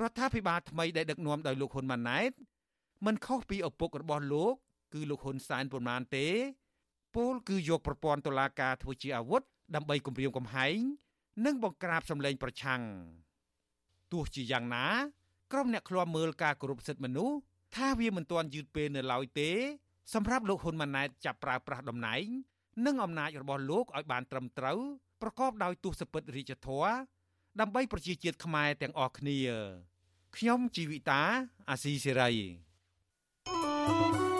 [0.00, 2.32] រដ្ឋាភិបាលថ្មីដែលដឹកនាំដោយលោកហ៊ុនម៉ាណែត
[3.06, 4.54] មិនខុសពីឪពុករបស់លោក
[4.94, 6.26] គឺលោកហ៊ុនសែនប៉ុន្មានទេ
[7.14, 9.42] ពលគឺយកប្រព័ន្ធតុលាការធ្វើជាអាវុធ
[9.74, 10.78] ដើម្បីគំរាមកំហែង
[11.44, 12.82] និងបង្ក្រាបសម្លេងប្រឆាំង
[14.12, 14.86] ទោះជាយ៉ាងណា
[15.52, 17.36] ក្រុមអ្នកឃ្លាំមើលការគោរពសិទ្ធិមនុស្ស
[17.76, 19.50] ថាវាមិនទាន់យឺតពេលនៅឡើយទេ
[20.14, 22.24] សម្រាប់លោកហ៊ុនម៉ាណែតចាប់ប្រើប្រាស់តំណែង
[22.86, 24.78] និងអំណាចរបស់លោកឲ្យបានត្រឹមត្រូវ
[25.22, 26.92] ប្រកបដោយទស្សពិតរាជធម៌
[27.60, 29.38] ដើម្បីប្រជាជាតិខ្មែរទាំងអស់គ្នា
[30.36, 31.22] ខ្ញុំជីវិតា
[31.70, 32.30] អាស៊ីសេរី
[33.46, 34.39] thank you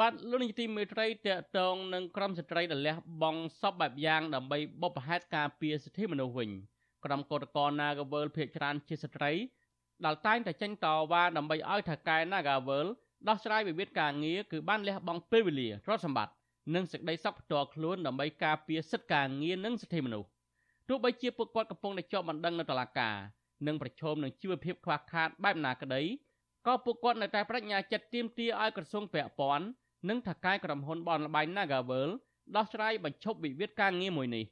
[0.00, 1.28] បាទលោកនាយទីមេត្រីតក
[1.58, 6.50] តងនឹងក្រុមស្ត្រីដែលលះបង់សពបែបយ៉ាងដើម្បីបបផហេតការពារសិទ្ធិមនុស្សវិញ
[7.04, 9.32] ក្រុមកោតក្រ Nagawal ភៀកច្រើនជាស្ត្រី
[10.04, 12.86] ដែលតែងតែចេញតវ៉ាដើម្បីឲ្យថៅកែ Nagawal
[13.28, 16.34] ដោះស្រាយវិវាទការងារគឺបានលះបង់ពេលវេលាទ្រព្យសម្បត្តិ
[16.74, 20.28] និងសេចក្តីសុខផ្ទាល់ខ្លួនដើម្បីការពារសិទ្ធិការងារនិងសិទ្ធិមនុស្ស
[20.88, 23.16] ទោះបីជាពួកគាត់កំពុងតែជាប់បណ្ដឹងនៅតុលាការ
[23.66, 26.02] និងប្រឈមនឹងជីវភាពខ្វះខាតបែបណាក្តី
[26.66, 29.66] ក៏ពួកគាត់នៅតែបញ្ញាចិត្តទាមទារឲ្យក្រសួងពាក់ព័ន្ធ
[30.08, 32.10] និងថៅកែក្រុមហ៊ុនបនលបែង Nagavel
[32.56, 34.44] ដោះស្រាយបញ្ឈប់វិវាទការងារមួយនេះ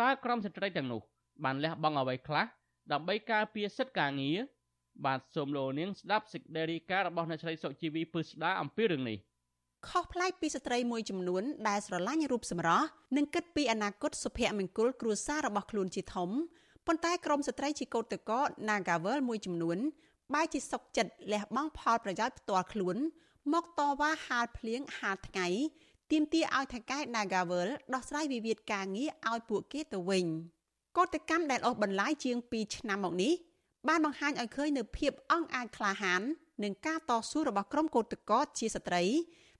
[0.00, 1.00] តើក្រុមស្ត្រីទាំងនោះ
[1.44, 2.44] បានលះបង់អ្វីខ្លះ
[2.92, 4.38] ដើម្បីការពារសិទ្ធិការងារ
[5.06, 9.18] បាទសូមលោកនាងស្ដាប់សេចក្តីរាយការណ៍របស់អ្នកស្រីសុជីវីពឹស្ដាអំពីរឿងនេះ
[9.88, 16.30] ខុសប្លែកពីស្ត្រីមួយចំនួនដែលស្រឡាញ់រូបសម្រស់និងគិតពីអនាគតសុភមង្គលគ្រួសាររបស់ខ្លួនជាធំ
[16.86, 18.32] ប៉ុន្តែក្រមស្ត្រីជាកោតតក
[18.68, 19.78] Nagavel មួយចំនួន
[20.34, 22.96] បែរជាសុកចិត្តលះបង់ផលប្រយោជន៍ផ្ទាល់ខ្លួន
[23.52, 25.46] មកតវ៉ាហាលភ្លៀងហាលថ្ងៃ
[26.10, 30.26] ទាមទារឲ្យថៅកែ Nagavel ដោះស្រាយវិវាទការងារឲ្យពួកគេទៅវិញ
[30.96, 33.32] កោតកម្មដែលអូសបន្លាយជាង2ឆ្នាំមកនេះ
[33.88, 36.22] បានបង្ហាញឲ្យឃើញនូវភាពអង់អាចក្លាហាន
[36.64, 39.04] និងការតស៊ូរបស់ក្រុមកោតក្រជាស្ត្រី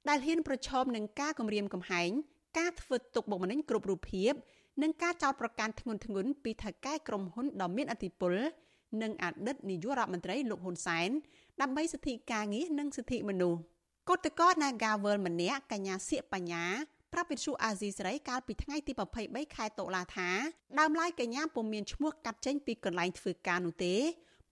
[0.09, 2.11] ដែលហ៊ានប្រឈមនឹងការគំរាមកំហែង
[2.59, 4.33] ការធ្វើទុកបុកម្នេញគ្រប់រូបភាព
[4.83, 8.35] និងការចោទប្រកាន់ធ្ងន់ធ្ងរពីថៅកែក្រុមហ៊ុនដ៏មានឥទ្ធិពល
[9.03, 11.11] និងអតីតនាយករដ្ឋមន្ត្រីលោកហ៊ុនសែន
[11.61, 13.61] ដើម្បីសិទ្ធិការងារនិងសិទ្ធិមនុស្ស
[14.09, 16.65] កោតក្រ Nagawal ម្នាក់កញ្ញាសៀកបញ្ញា
[17.13, 18.93] ប្រាប់វិទ្យុអាស៊ីសេរីកាលពីថ្ងៃទី
[19.25, 20.31] 23ខែតុលាថា
[20.79, 23.95] ដើមឡើយកញ្ញាពុំមានឈ្មោះកាត់ចេញពីកន្លែងធ្វើការនោះទេ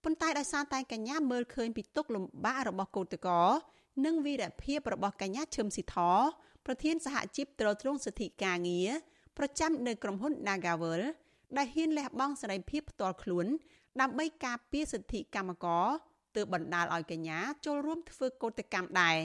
[0.03, 3.49] ប៉ុន្តែដោយសារតែកញ្ញាមើលឃើញពីទុកលំបាករបស់កោតក្រ
[4.05, 5.97] និងវីរភាពរបស់កញ្ញាឈឹមស៊ីធ
[6.65, 8.89] ប្រធានសហជីពត្រួតត្រងសិទ្ធិការងារ
[9.37, 11.01] ប្រចាំនៅក្រុមហ៊ុន Nagawal
[11.57, 13.45] ដែលហ៊ានលះបង់សេរីភាពផ្ទាល់ខ្លួន
[14.01, 15.87] ដើម្បីការពារសិទ្ធិកម្មករ
[16.39, 19.17] ទើបបណ្ដាលឲ្យកញ្ញាចូលរួមធ្វើកោតកម្មដែរ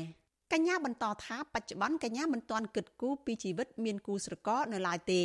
[0.52, 5.22] កញ្ញាបន្តថាបច្ចុប្បន្នកញ្ញាមិនទាន់គិតគូរពីជីវិតមានគូស្រករនៅឡើយទេ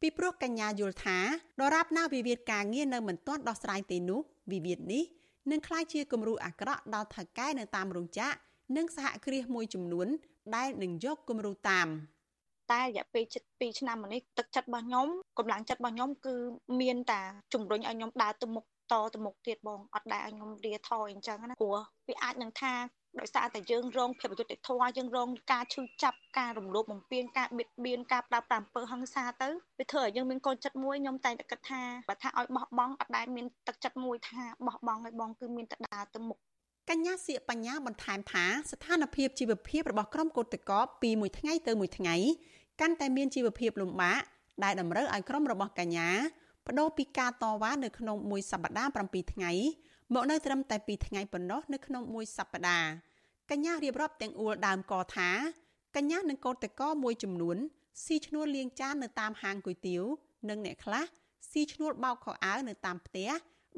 [0.00, 1.18] ពីព្រោះកញ្ញាយល់ថា
[1.60, 4.20] ដរាបណាវិវាទការងារនៅមិនទាន់ដោះស្រាយទេនោះ
[4.52, 5.04] វិវាទនេះ
[5.50, 8.34] នឹងក្លាយជាគំរូអាក្រក់ដល់ថៅកែនៅតាមរោងចក្រ
[8.76, 10.08] និងសហគ្រាសមួយចំនួន
[10.56, 11.88] ដែលនឹងយកគំរូតាម
[12.72, 15.06] តែរយៈពេលជិត2ឆ្នាំមកនេះទឹកចិត្តរបស់ខ្ញុំ
[15.38, 16.34] កម្លាំងចិត្តរបស់ខ្ញុំគឺ
[16.80, 17.20] មានតែ
[17.52, 21.78] ជំរុញឲ្យខ្ញុំដើរទៅមុខ តទៅមុខទៀតបងអត់ដែលឲ្យខ្ញុំរៀថយអញ្ចឹងណាព្រោះ
[22.08, 22.74] វាអាចនឹងថា
[23.20, 36.38] ដោយសារតែយើងរងភាពអយុត្តិធម៌យើងរងការឈឺចាប់ការរំលោភបំពានការបៀតបៀនការប្រើប្រាស់អំពើហិង្សាទៅវាធ្វើឲ្យយើងមានកូនចិត្តមួយខ្ញុំតែងតែគិតថាបើថាឲ្យបោះបង់អត់ដែលមានទឹកចិត្តមួយថាបោះបង់ឲ្យបងគឺមានតែដើរទៅមុខ
[36.90, 42.14] កញ្ញាសៀកបញ្ញាបន្ថែមថាស្ថានភាពជីវភាពរបស់ក្រុមកោតក្រពីមួយថ្ងៃទៅមួយថ្ងៃ
[42.80, 44.20] កាន់តែមានជីវភាពលំបាក
[44.64, 46.08] ដែលតម្រូវឲ្យក្រុមរបស់កញ្ញា
[46.66, 49.50] បដូរពីការតវ៉ានៅក្នុងមួយសប្តាហ៍7ថ្ងៃ
[50.14, 52.90] មកនៅត្រឹមតែ2ថ្ងៃប៉ុណ្ណោះនៅក្នុងមួយសប្តាហ៍
[53.50, 55.30] កញ្ញារៀបរាប់ទាំងអួលដើមកថា
[55.96, 57.56] កញ្ញានិងកូនតកមួយចំនួន
[58.04, 60.02] ស៊ីឈ្នួលលាងចាននៅតាមហាងគុយទាវ
[60.48, 61.04] និងអ្នកខ្លះ
[61.50, 63.30] ស៊ីឈ្នួលបោកខោអាវនៅតាមផ្ទះ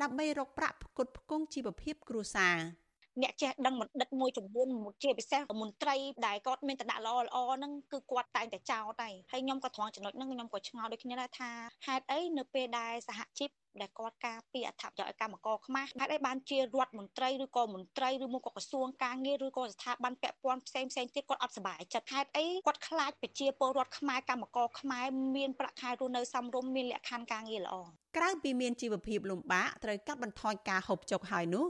[0.03, 2.57] ដើម្បីរកប្រាក់ផ្គត់ផ្គង់ជីវភាពគ្រួសារ។
[3.22, 4.68] អ្នកចេះដឹងបណ្ឌិតមួយចំនួន
[5.02, 5.96] ជាពិសេសមន្ត្រី
[6.26, 11.50] ដែលគាត់មានតដាក់ល្អល្អហ្នឹងគឺគាត់តែងតែចោទតែហើយខ្ញុំក៏ត្រង់ចំណុចហ្នឹងខ្ញុំក៏ឆ្ងល់ដូចគ្នាដែរថា
[11.86, 13.50] ហេតុអីនៅពេលដែលសហជីព
[13.80, 25.06] ដែលគាត់ការពារអត្ថប្រយោជន៍កម្មករខ្មែរហេតុអីបានជារដ្ឋមន្ត្រីឬក៏មន្ត្រីឬមកក៏ក្រសួងការងារឬក៏ស្ថាប័នពាក់ព័ន្ធផ្សេងផ្សេងទៀតគាត់អត់សប្បាយចិត្តហេតុអីគាត់ខ្លាចប្រជាពលរដ្ឋខ្មែរកម្មករខ្មែរ
[25.36, 27.74] មានប្រាក់ខែរស់នៅសមរម្យមានលក្ខខណ្ឌការងារល្អ
[28.16, 31.66] ក្រៅពីមានជីវភាពលំបាកត្រូវកាត់បន្ថយការហូបចុកហើយនោះ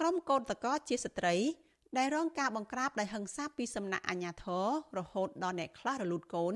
[0.00, 1.34] ក្រុមកោតតកជាស្ត្រី
[1.98, 4.66] ដែលរងការបង្ក្រាបដោយហិង្សាពីសំណាក់អាជ្ញាធរ
[4.98, 6.54] រហូតដល់អ្នកខ្លះរលូតកូន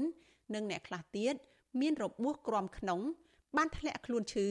[0.55, 1.35] និងអ្នកខ្លះទៀត
[1.81, 3.01] មានរបួសក្រំក្នុង
[3.57, 4.49] បានធ្លាក់ខ្លួនឈឺ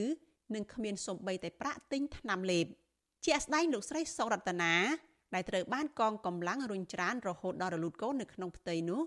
[0.54, 2.66] និងគ្មានសំបីតែប្រាក់ទិញថ្នាំលេប
[3.24, 4.74] ជាស្ដែងលោកស្រីសរតនា
[5.34, 9.02] ដែលត្រូវបានកងកម្លាំងរុញច្រានរហូតដល់រលូតកូននៅក្នុងផ្ទៃនោះ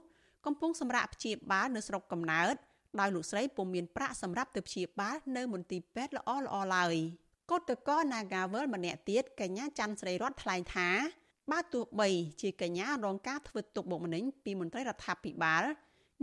[0.46, 2.56] កំពុងសម្រាប់ព្យាបាលនៅស្រុកកំណើត
[3.00, 6.96] ដោយលោកស្រីពុំមានប្រាក់សម្រាប់ទៅព្យាបាលនៅមន្ទីរពេទ្យល្អល្អឡើយ។
[7.52, 10.90] កោតកោ Nagawal ម្នាក់ទៀតកញ្ញាច័ន្ទស្រីរតថ្លែងថា
[11.52, 12.10] បើទោះបី
[12.42, 15.64] ជាកញ្ញារងការធ្វើទុកបុកម្នេញពីមន្ត្រីរដ្ឋាភិបាល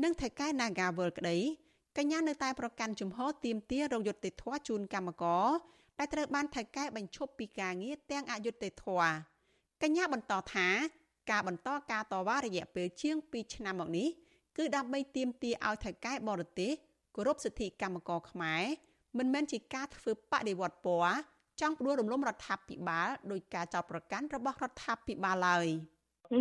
[0.03, 1.39] និងថៃកែ Nagawal ក្តី
[1.99, 5.47] កញ្ញានៅតែប្រកាន់ជំហរទៀមទារោគយុត្តិធម៌ជូនកម្មករ
[5.99, 9.13] ដែលត្រូវបានថៃកែបញ្ឈប់ពីការងារទាំងអយុត្តិធម៌
[9.83, 10.69] កញ្ញាបន្តថា
[11.31, 14.09] ការបន្តការតវ៉ារយៈពេលជាង2ឆ្នាំមកនេះ
[14.57, 16.73] គឺដើម្បីទាមទារឲ្យថៅកែបរទេស
[17.15, 18.65] គោរពសិទ្ធិកម្មករខ្មែរ
[19.19, 21.15] មិនមែនជាការធ្វើបដិវត្តពណ៌
[21.61, 25.67] ចង់ផ្ដួលរំលំរដ្ឋាភិបាលដោយការចោទប្រកាន់របស់រដ្ឋាភិបាលឡើយ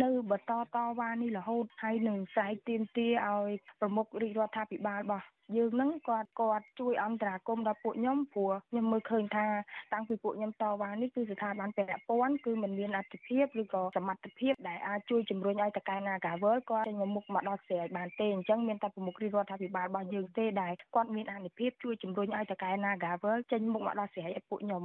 [0.02, 3.50] នៅបន្តតវ៉ានេះរហូតហើយនឹងស្រែកទាមទារឲ្យ
[3.80, 5.24] ប្រមុខរាជរដ្ឋាភិបាលរបស់
[5.56, 9.46] យើងនឹងគាត់គាត់ជួយអន្តរាគមន៍ដល់ពួកខ្ញុំព្រោះខ្ញុំមើលឃើញថា
[9.92, 24.84] តាំងពីពួកខ្ញុំតវ៉ានេះគឺស្ថាប័នពាក់ព័ន្ធគឺមិនមានអធិភាពឬក៏សមត្ថភាពដែលអាចជួយជំរុញឲ្យតកែ Nagawal គាត់ចេញមកមុខមកដល់ស្រែឲ្យបានទេអញ្ចឹងមានតែប្រមុខរាជរដ្ឋាភិបាលរបស់យើងទេដែលគាត់មានអនុភាពជួយជំរុញឲ្យតកែ Nagawal ចេញមុខមកដល់ស្រែឲ្យពួកខ្ញុំ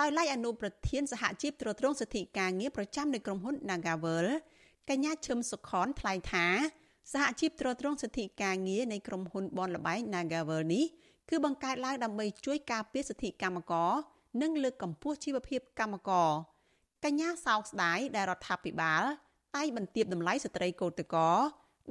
[0.00, 4.26] ដោយឡែកអនុប្រធានសហជីពត្រួតត្រងសិទ្ធិការងារប្រចាំនៃក្រុមហ៊ុន Nagawal
[4.90, 6.46] កញ្ញាឈឹមសុខនថ្លែងថា
[7.12, 10.84] សហជីពត្រួតត្រងសិទ្ធិការងារនៃក្រុមហ៊ុនបនលបែង Nagavel នេះ
[11.30, 13.92] គឺបង្កើតឡើងដើម្បីជួយការពារសិទ្ធិកម្មករ
[14.42, 16.30] និងលើកកម្ពស់ជីវភាពកម្មករ
[17.04, 19.02] កញ្ញាសោកស្ដាយដែលរដ្ឋាភិបាល
[19.56, 21.30] តែងបន្ទាបតម្លៃស្ត្រីកោតកោ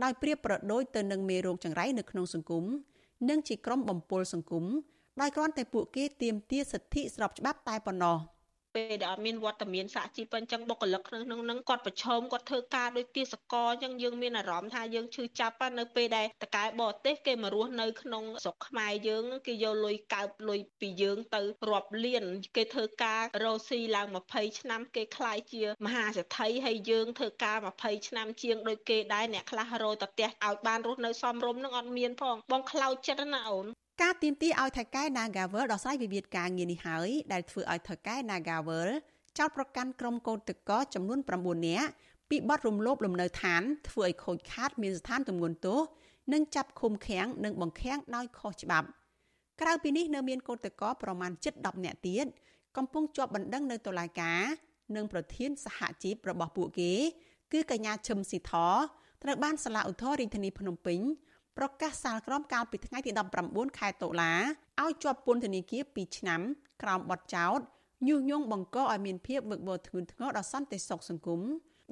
[0.03, 2.65] ដោយប្រៀបប្រដូចទៅនឹងមេរោគចង្រៃនៅក្នុងសង្គម
[3.29, 4.65] និងជាក្រុមបំពុលសង្គម
[5.21, 8.17] ដោយគ្រាន់តែពួកគេទាមទារសិទ្ធិស្របច្បាប់តែប៉ុណ្ណោះ។
[8.75, 22.23] ពេលដែលអត់មានវត្តមានសហជីពអញ្ចឹងបុគ្គលិកក្នុងនោះនឹងគាត់ប្រឈមគាត់ធ្វើការដោយទាសកលអញ្ចឹងយើងមានអារម្មណ៍ថាយើងឈឺចាប់នៅពេលដែលតកែបរទេសគេមករស់នៅក្នុងស្រុកខ្មែរយើងគេយកលុយកើបលុយពីយើងទៅរាប់លាន
[22.55, 33.67] គេធ្វើការរស់ស៊ីឡើង20ឆ្នាំគេខ្លាយជាមហាសេដ្ឋីហើយយើងធ្វើការ20ឆ្នាំជាងដូចគេដែរអ្នកខ្លះរយតផ្ទះឲ្យបានរស់នៅសមរម្យនឹងអត់មានផងបងខ្លោចចិត្តណាអូន
[34.03, 38.89] ការទៀមទីឲ្យថៅកែ Nagavel ដោះស្រាយវិវាទការងារនេះហើយដែលធ្វើឲ្យថៅកែ Nagavel
[39.37, 41.87] ចោទប្រកាន់ក្រុមកោតតកចំនួន9នាក់
[42.29, 45.79] ពីបទរំលោភលំនៅឋានធ្វើឲ្យខូចខាត មានស្ថានទម្ងន់ទោស
[46.33, 48.87] និងចាប់ឃុំឃាំងនិងបង្ខាំងដោយខុសច្បាប់
[49.61, 52.25] ក្រៅពីនេះនៅមានកោតតកប្រមាណ7-10នាក់ទៀត
[52.77, 54.41] កំពុងជាប់បណ្ដឹងនៅតុលាការ
[54.95, 56.93] និងប្រធានសហជីពរបស់ពួកគេ
[57.53, 58.53] គឺកញ្ញាឈឹមស៊ីធ
[59.23, 60.99] ត្រូវបានសាលាឧទ្ធររាជធានីភ្នំពេញ
[61.57, 63.11] ប្រកាសសាលក្រមកាលពីថ្ងៃទី
[63.45, 64.33] 19ខែតុលា
[64.81, 66.41] ឲ្យជាប់ពន្ធនាគារ2ឆ្នាំ
[66.81, 67.59] ក្រោមបទចោទ
[68.07, 71.41] ញុះញង់បង្កឲ្យមានភាពវឹកវរធ្ងន់ធ្ងរដល់សន្តិសុខសង្គម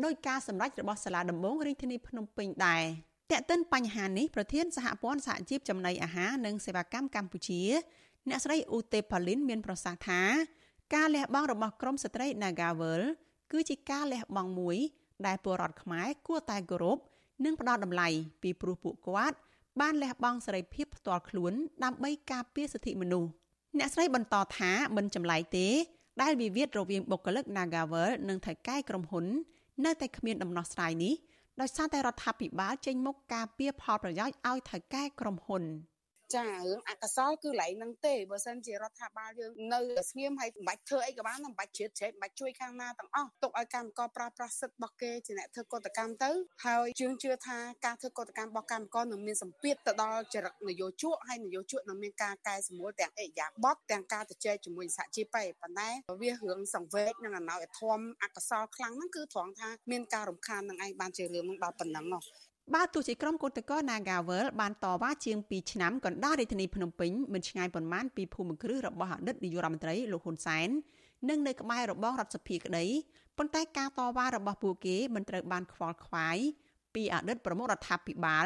[0.04, 2.84] ដោយការសម្រេចរបស់សាលាដំបងរាជធានីភ្នំពេញដែរ
[3.32, 7.62] តែកតិនបញ្ហានេះប្រធានសហព័ន្ធសហជីពចំណីអាហារនិងសេវាកម្មកម្ពុជា
[8.30, 10.22] អ្នកស្រីអ៊ូតេប៉ាលីនមានប្រសាសន៍ថា
[10.96, 13.02] ការលះបង់របស់ក្រមស្ត្រី Nagawal
[13.52, 14.78] គឺជាការលះបង់មួយ
[15.26, 16.98] ដែលពលរដ្ឋខ្មែរគួរតែគោរព
[17.46, 18.08] និងផ្ដល់តម្លៃ
[18.42, 19.38] ពីព្រោះពួកគាត់
[19.80, 21.54] បានលះបង់សេរីភាពផ្ទាល់ខ្លួន
[21.84, 23.30] ដើម្បីការពារសិទ្ធិមនុស្ស
[23.78, 25.68] អ្នកស្រីបន្តថាមិនចម្លែកទេ
[26.22, 29.26] ដែលវិវាទរវាងបុគ្គលិក Nagavel និងថៃកែក្រុមហ៊ុន
[29.86, 31.14] នៅតែគ្មានដំណោះស្រាយនេះ
[31.62, 35.64] ដោយសារតែរដ្ឋាភិបាលចេញមុខការពារផលប្រយោជន៍ឲ្យថៃកែក្រុមហ៊ុន។
[36.36, 39.80] ចារឿងអកុសលគឺឡៃនឹងទេបើសិនជារដ្ឋាភិបាលយើងនៅ
[40.10, 46.32] ស្ងៀមហើយមិនបាច់ធ្វើអីក៏បានមិនបាច់ជ្រៀតជ្រែកមិនបាច់ជួយខាងណាទាំងអស់ទុកឲ្យកម្មករប្រើប្រាស់សិទ្ធិរបស់គេជាអ្នកធ្វើកតកម្មទៅ
[46.66, 55.90] ហើយជឿជឿថាការធ្វើកតកម្មរបស់កម្មករនឹងមានសម្ពាធទៅដល់ចរិតនយោជកហើយនយោជកនឹងមានការកែសម្រួលទាំងអេយ៉ាបតទាំងការទៅជែកជាមួយសហជីពឯប៉ុន្តែ
[56.22, 70.70] វារឿងសង្វេកនិងអំណោយធម៌អកុសលខ្លាំងហ្នឹងគឺត្រង់ថាមានការរំខាននឹងឯងបានជារឿងនឹងដល់ប៉ុណ្ណឹងហ៎ បើទោះជាក្រុមគឧតកោ Nagawal បានតវ៉ាជាង2ឆ្នាំកណ្ដាលរាជធានីភ្នំពេញមិនឆ្ងាយប៉ុន្មានពីភូមិគ្រឹះរបស់អតីតនាយករដ្ឋមន្ត្រីលោកហ៊ុនសែន
[71.30, 72.86] និងនៅក្បែររបងរដ្ឋសភាក្តី
[73.38, 76.38] ប៉ុន្តែការតវ៉ារបស់ពួកគេមិនត្រូវបានខ្វល់ខ្វាយ
[76.96, 78.46] ពីអតីតប្រមុខរដ្ឋាភិបាល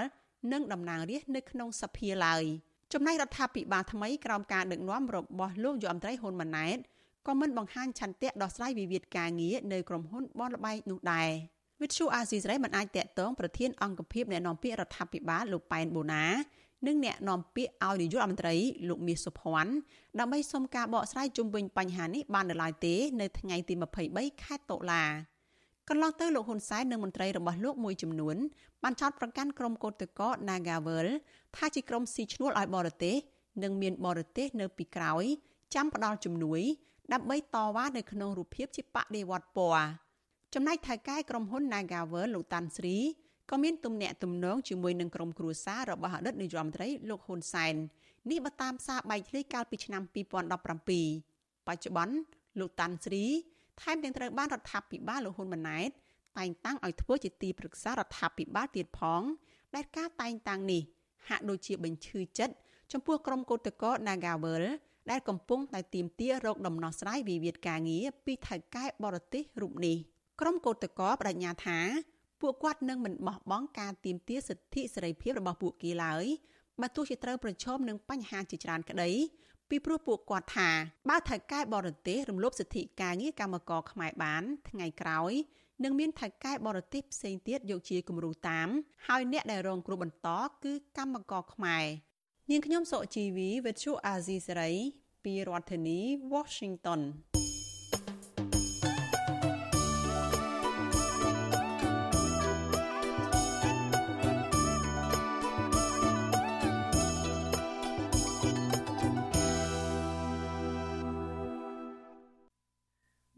[0.51, 2.43] និងតំណាងរាស្ត្រនៅក្នុងសភាឡើយ
[2.93, 6.77] ចំណែករដ្ឋាភិបាលថ្មីក្រោមការដឹកនាំរបស់លោកយុអមត្រីហ៊ុនម៉ាណែត
[7.27, 11.29] ក៏មិនបង្ហាញឆន្ទៈដោះស្រាយវិវាទការងារនៅក្រុមហ៊ុនបនលបែកនោះដែរ។
[11.81, 16.25] វិទ្យុអាស៊ីសេរីមិនអាចតាក់ទងប្រធានអង្គភិបអ្នកនាំពាក្យរដ្ឋាភិបាលលោកប៉ែនបូណា
[16.87, 18.55] និងអ្នកនាំពាក្យឲ្យនាយករដ្ឋមន្ត្រី
[18.89, 19.73] លោកមាសសុភ័ណ្ឌ
[20.19, 23.73] ដើម្បីសុំការបកស្រាយជុំវិញបញ្ហានេះបាននៅឡើយទេនៅថ្ងៃទី
[24.09, 25.03] 23ខែតុលា
[25.89, 28.37] កន្លងទៅលោកហ៊ុនសែននិងមន្ត្រីរបស់លោកមួយចំនួន
[28.83, 31.07] បានចោទប្រកាន់ក្រុមកោតក្រ Nagawal
[31.55, 33.15] ថាជាក្រុមស៊ីឈ្នួលឲ្យបរទេស
[33.63, 35.23] និងមានបរទេសនៅពីក្រោយ
[35.75, 36.61] ចាំផ្ដល់ជំនួយ
[37.13, 40.04] ដើម្បីតវ៉ានៅក្នុងរូបភាពជាបដិវត្តពណ៌
[40.57, 42.97] ចំណែកថៅកែក្រុមហ៊ុន Nagavel លោកតាន់ស្រី
[43.51, 47.75] ក៏មានទំនាក់ទំនងជាមួយនឹងក្រុមគ្រួសាររបស់អតីតនាយរដ្ឋមន្ត្រីលោកហ៊ុនសែន
[48.31, 52.15] នេះបើតាមសារបែកធ្លាយកាលពីឆ្នាំ2017បច្ចុប្បន្ន
[52.59, 53.25] លោកតាន់ស្រី
[53.81, 55.89] ថែមទាំងត្រូវបានរដ្ឋាភិបាលលោកហ៊ុនម៉ាណែត
[56.37, 59.21] តែងតាំងឲ្យធ្វើជាទីប្រឹក្សារដ្ឋាភិបាលទៀតផង
[59.75, 60.81] ដែលការតែងតាំងនេះ
[61.27, 62.53] ហាក់ដូចជាបញ្ឈឺចិត្ត
[62.91, 64.63] ចំពោះក្រុមកោតក្រ Nagavel
[65.11, 69.99] ដែលកំពុងតែទាមទាររកដំណោះស្រាយវិវាទការងារពីថៅកែបរទេសរូបនេះ។
[70.41, 71.79] ក្រុមកោតកោបដញ្ញាថា
[72.41, 76.25] ពួកគាត់នឹងមិនបោះបង់ការទាមទារសិទ្ធិសេរីភាពរបស់ពួកគេឡើយ
[76.81, 79.11] បើទោះជាត្រូវប្រឈមនឹងបញ្ហាជាច្រើនក្តី
[79.69, 80.69] ពីព្រោះពួកគាត់ថា
[81.09, 85.33] បើថៅកែបរទេសរំលោភសិទ្ធិការងារកម្មករខ្មែរបាន ថ្ងៃក្រោយ
[85.83, 88.67] និងមានថៅកែបរទេសផ្សេងទៀតយកជាគំរូតាម
[89.07, 90.29] ហើយអ្នកដែលរងគ្រោះបន្ត
[90.63, 91.85] គឺកម្មករខ្មែរ
[92.49, 94.71] នាងខ្ញុំសុជីវីវិទ្យុអាស៊ីសេរី
[95.23, 95.99] ពីរដ្ឋធានី
[96.33, 97.01] Washington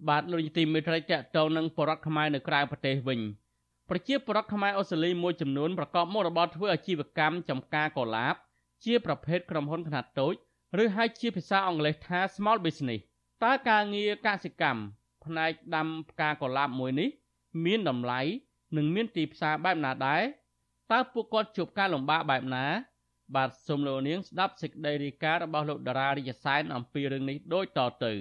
[0.10, 3.20] បាទលោកនាយទីមេត្រីតកតងនឹងបរដ្ឋខ្មែរនៅក្រៅប្រទេសវិញ
[3.90, 8.36] ប្រជាពលរដ្ឋខ្មែរអូស្ត្រាលីមួយចំនួនប្រកបមុខរបរធ្វើអាជីវកម្មចំការកឡាប
[8.86, 10.34] ជាប្រភេទក្រុមហ៊ុនខ្នាតតូច
[10.84, 13.02] ឬហៅជាភាសាអង់គ្លេសថា small business
[13.44, 14.82] តើការងារកសិកម្ម
[15.26, 17.10] ផ្នែកដាំផ្កាកុលាបមួយនេះ
[17.66, 18.22] មានតម្លៃ
[18.78, 20.22] និងមានទីផ្សារបែបណាដែរ
[20.92, 22.66] តើពួកគាត់ជួបការលំបាកបែបណា
[23.36, 28.14] បាទសូមលោកនាងស្ដាប់សេចក្តីរាយការណ៍របស់លោកតារារិយសែនអំពីរឿងនេះដូចតទៅ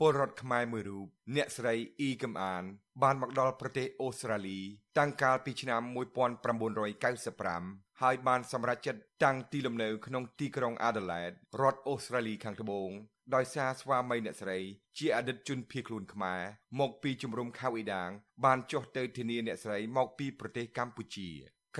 [0.00, 2.64] ពលរដ្ឋខ្មែរមួយរូបអ្នកស្រីអ៊ីកំអាន
[3.02, 4.60] បានមកដល់ប្រទេសអូស្ត្រាលី
[4.98, 5.82] តាំងកាលពីឆ្នាំ
[6.86, 12.90] 1995ហើយបានសម្រេចចិត្តតាំងទីលំនៅក្នុងទីក្រុង Adelaide រដ្ឋអូស្ត្រាលីខាងត្បូង
[13.34, 14.58] ដោយសារស្វាមីអ្នកស្រី
[14.98, 16.40] ជាអតីតជនភៀសខ្លួនខ្មែរ
[16.80, 18.10] មកពីជំរំខៅអ៊ីដាង
[18.44, 21.30] បានចុះទៅធានាអ្នកស្រីមកពីប្រទេសកម្ពុជា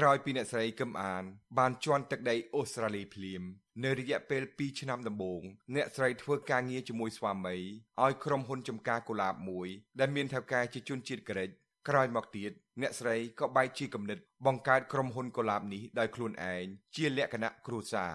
[0.00, 1.24] ក្រោយពីអ្នកស្រីកឹមអាន
[1.58, 3.42] បានជន់ទឹកដីអូស្ត្រាលីភ្លាម
[3.84, 5.42] នៅរយៈពេល2ឆ្នាំដំបូង
[5.74, 7.56] អ្នកស្រីធ្វើការងារជាមួយស្វាមី
[8.04, 9.68] ឲ្យក្រុមហ៊ុនចំការកុលាបមួយ
[10.00, 11.48] ដែលមានថៅកែជាជនជាតិក្រិច
[11.88, 16.64] ក្រោយមកទៀតអ្នកស្រីក៏បែកជាគំនិតបង្កើតក្រុមហ៊ុនកុលាបនេះដោយខ្លួនឯង
[16.96, 18.14] ជាលក្ខណៈគ្រួសារ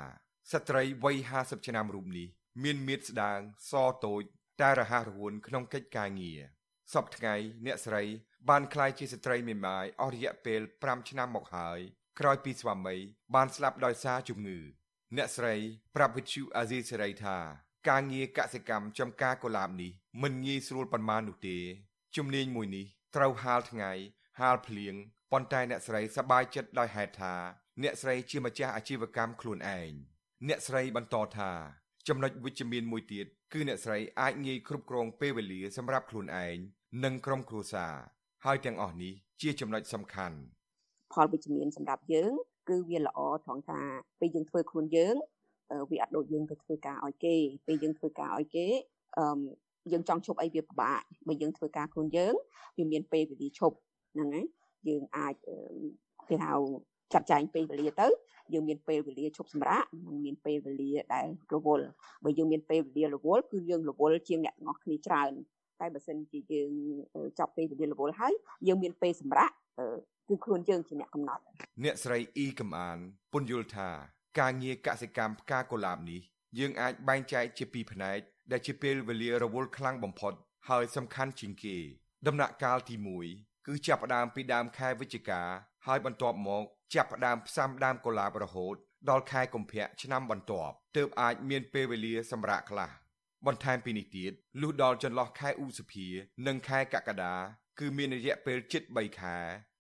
[0.51, 2.27] ស្ត្រីវ័យ50ឆ្នាំរូបនេះ
[2.63, 3.71] មានមាឌស្ដាងស
[4.05, 4.23] តូច
[4.61, 6.41] តែរហ័សរហួនក្នុងកិច្ចការងារ
[6.93, 8.03] សពថ្ងៃអ្នកស្រី
[8.49, 11.79] បានក្លាយជាស្ត្រីមេម៉ាយអស់រយៈពេល5ឆ្នាំមកហើយ
[12.19, 12.95] ក្រោយពីស្វាមី
[13.35, 14.59] បានស្លាប់ដោយសារជំងឺ
[15.17, 15.55] អ្នកស្រី
[15.95, 17.37] ប្រាប់វិទ្យុអាស៊ីសេរីថា
[17.89, 19.91] ការងារកសិកម្មចំការកុលាបនេះ
[20.23, 21.57] មិនងាយស្រួលប៉ុន្មាននោះទេ
[22.15, 22.85] ជំនាញមួយនេះ
[23.15, 23.91] ត្រូវហាលថ្ងៃ
[24.39, 24.95] ហាលភ្លៀង
[25.31, 27.35] ប៉ុន្តែអ្នកស្រីសប្បាយចិត្តដោយហេតុថា
[27.83, 29.91] អ្នកស្រីជាម្ចាស់អាជីវកម្មខ្លួនឯង
[30.47, 31.51] អ្នកស្រីបន្តថា
[32.07, 36.57] ចំណុចវិជ្ជមានមួយទៀតគឺអ្នកស្រីអាចងាយគ្រប់គ្រងពេលវេលាសម្រាប់ខ្លួនឯង
[37.03, 37.95] និងក្រុមគ្រួសារ
[38.45, 40.37] ហើយទាំងអស់នេះជាចំណុចសំខាន់
[41.13, 42.31] ផលវិជ្ជមានសម្រាប់យើង
[42.69, 43.81] គឺវាល្អត្រង់ថា
[44.19, 45.15] ពេលយើងធ្វើខ្លួនយើង
[45.91, 47.35] វាអត់ដូចយើងទៅធ្វើការឲ្យគេ
[47.67, 48.67] ពេលយើងធ្វើការឲ្យគេ
[49.17, 49.25] អឺ
[49.91, 52.33] យើងចង់ឈប់អីវាពិបាកបើយើងធ្វើការខ្លួនយើង
[52.77, 53.75] វាមានពេលវេលាឈប់
[54.13, 54.45] ហ្នឹងហើយ
[54.87, 55.33] យើងអាច
[56.29, 56.53] គេហៅ
[57.13, 58.07] ចាត់ចែងពេលវេលាទៅ
[58.53, 61.87] យើងមានពេលវេលាឈប់សម្រាកនិងមានពេលវេលាដែលរវល់
[62.23, 65.31] បើយើងមានពេលវេលារវល់គឺយើងរវល់ជាងអ្នកទាំងអស់គ្នាច្រើន
[65.81, 66.71] តែបើសិនជាយើង
[67.39, 68.33] ចប់ពេលវេលារវល់ហើយ
[68.67, 69.51] យើងមានពេលសម្រាក
[70.27, 71.41] គឺខ្លួនយើងជាអ្នកកំណត់
[71.83, 72.97] អ្នកស្រីអ៊ីកំអាន
[73.33, 73.89] ពន្យល់ថា
[74.39, 76.21] ការងារកសិកម្មផ្កាកុលាបនេះ
[76.59, 78.19] យើងអាចបែងចែកជាពីរផ្នែក
[78.51, 80.33] ដែលជាពេលវេលារវល់ខ្លាំងបំផុត
[80.69, 81.77] ហើយសំខាន់ជាងគេ
[82.27, 82.95] ដំណាក់កាលទី
[83.31, 85.41] 1គឺចាប់ផ្ដើមពីដើមខែវិច្ឆិកា
[85.85, 86.63] ហើយបន្ទាប់មក
[86.95, 88.75] ចាប់ផ្ដើមផ្សាំដើមកុលាបរហូត
[89.09, 92.89] ដល់ខែកុម្ភៈឆ្នាំបន្ទាប់ទើបអាចមានពេលវេលាសម្រាប់ខ្លះ
[93.47, 94.31] បន្ថែមពីនេះទៀត
[94.61, 96.07] លុះដល់ចន្លោះខែឧសភា
[96.47, 97.33] និងខែកក្កដា
[97.79, 99.37] គឺមានរយៈពេលជិត3ខែ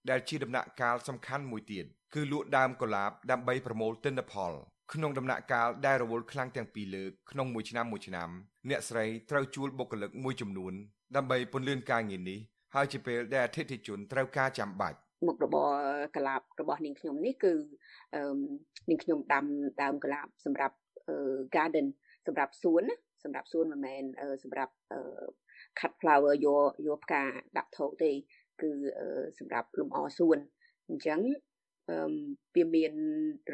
[0.09, 4.51] ដែលជាដំណាក់កាលសំខាន់មួយទៀតគឺលក់ដើមកុលាបដើម្បីប្រមូលទិន្នផល
[4.93, 8.29] ក្នុងដំណាក់កាលដែលរវល់ខ្លាំងទាំងពីរលើកក្នុងមួយឆ្នាំមួយឆ្នាំ
[8.69, 10.73] អ្នកស្រីត្រូវជួលបុគ្គលិកមួយចំនួន
[11.15, 12.39] ដើម្បីពន្លឿនការងារនេះ
[12.75, 14.97] ហើយជាពេលដែលអតិថិជនត្រូវការចាំបាច់
[15.27, 15.69] មុខរបរ
[16.15, 17.53] កលាបរបស់នាងខ្ញុំនេះគឺ
[18.89, 19.45] នាងខ្ញុំដាំ
[19.81, 20.75] ដើមកលាបសម្រាប់
[21.55, 21.87] garden
[22.27, 24.03] សម្រាប់សួនណា សម្រាប់សួនមិនមែន
[24.43, 24.73] សម្រាប់
[25.79, 27.23] cut flower យកយកផ្កា
[27.57, 28.11] ដាក់ថោទេ
[28.61, 28.71] គឺ
[29.39, 30.37] សម្រាប់លំអសួន
[30.89, 31.19] អញ្ចឹង
[31.89, 31.97] អឺ
[32.55, 32.93] វាមាន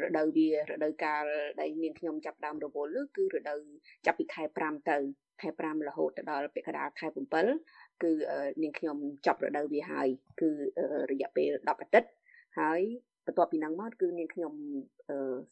[0.02, 1.24] រដូវវារដូវកាល
[1.60, 3.60] ដែលនាងខ្ញុំចាប់ដើមរវល់គឺរដូវ
[4.06, 4.96] ចាប់ពីខែ5ទៅ
[5.40, 7.06] ខែ5រហូតដល់ពាក់កណ្ដាលខែ
[7.54, 8.10] 7គឺ
[8.62, 8.96] នាងខ្ញុំ
[9.26, 10.08] ចប់រដូវវាហើយ
[10.40, 10.48] គឺ
[11.10, 12.10] រយៈពេល10អាទិត្យ
[12.60, 12.80] ហើយ
[13.26, 14.52] បន្ទាប់ពីហ្នឹងមកគឺនាងខ្ញុំ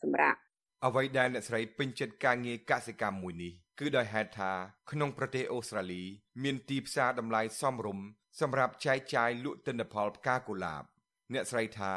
[0.02, 0.40] សម្រាប់
[0.84, 4.53] អ្វីដែលអ្នកស្រីពេញចិត្តការងារកសិកម្មមួយនេះ គឺដោយហេតុថា
[4.91, 6.03] ក្នុងប្រទេសអូស្ត្រាលី
[6.43, 8.07] មានទីផ្សារតម្លៃសមរម្យ
[8.41, 10.85] សម្រាប់ចែកចាយលក់ទិន្នផលផ្កាកុលាប
[11.33, 11.93] អ្នកស្រីថា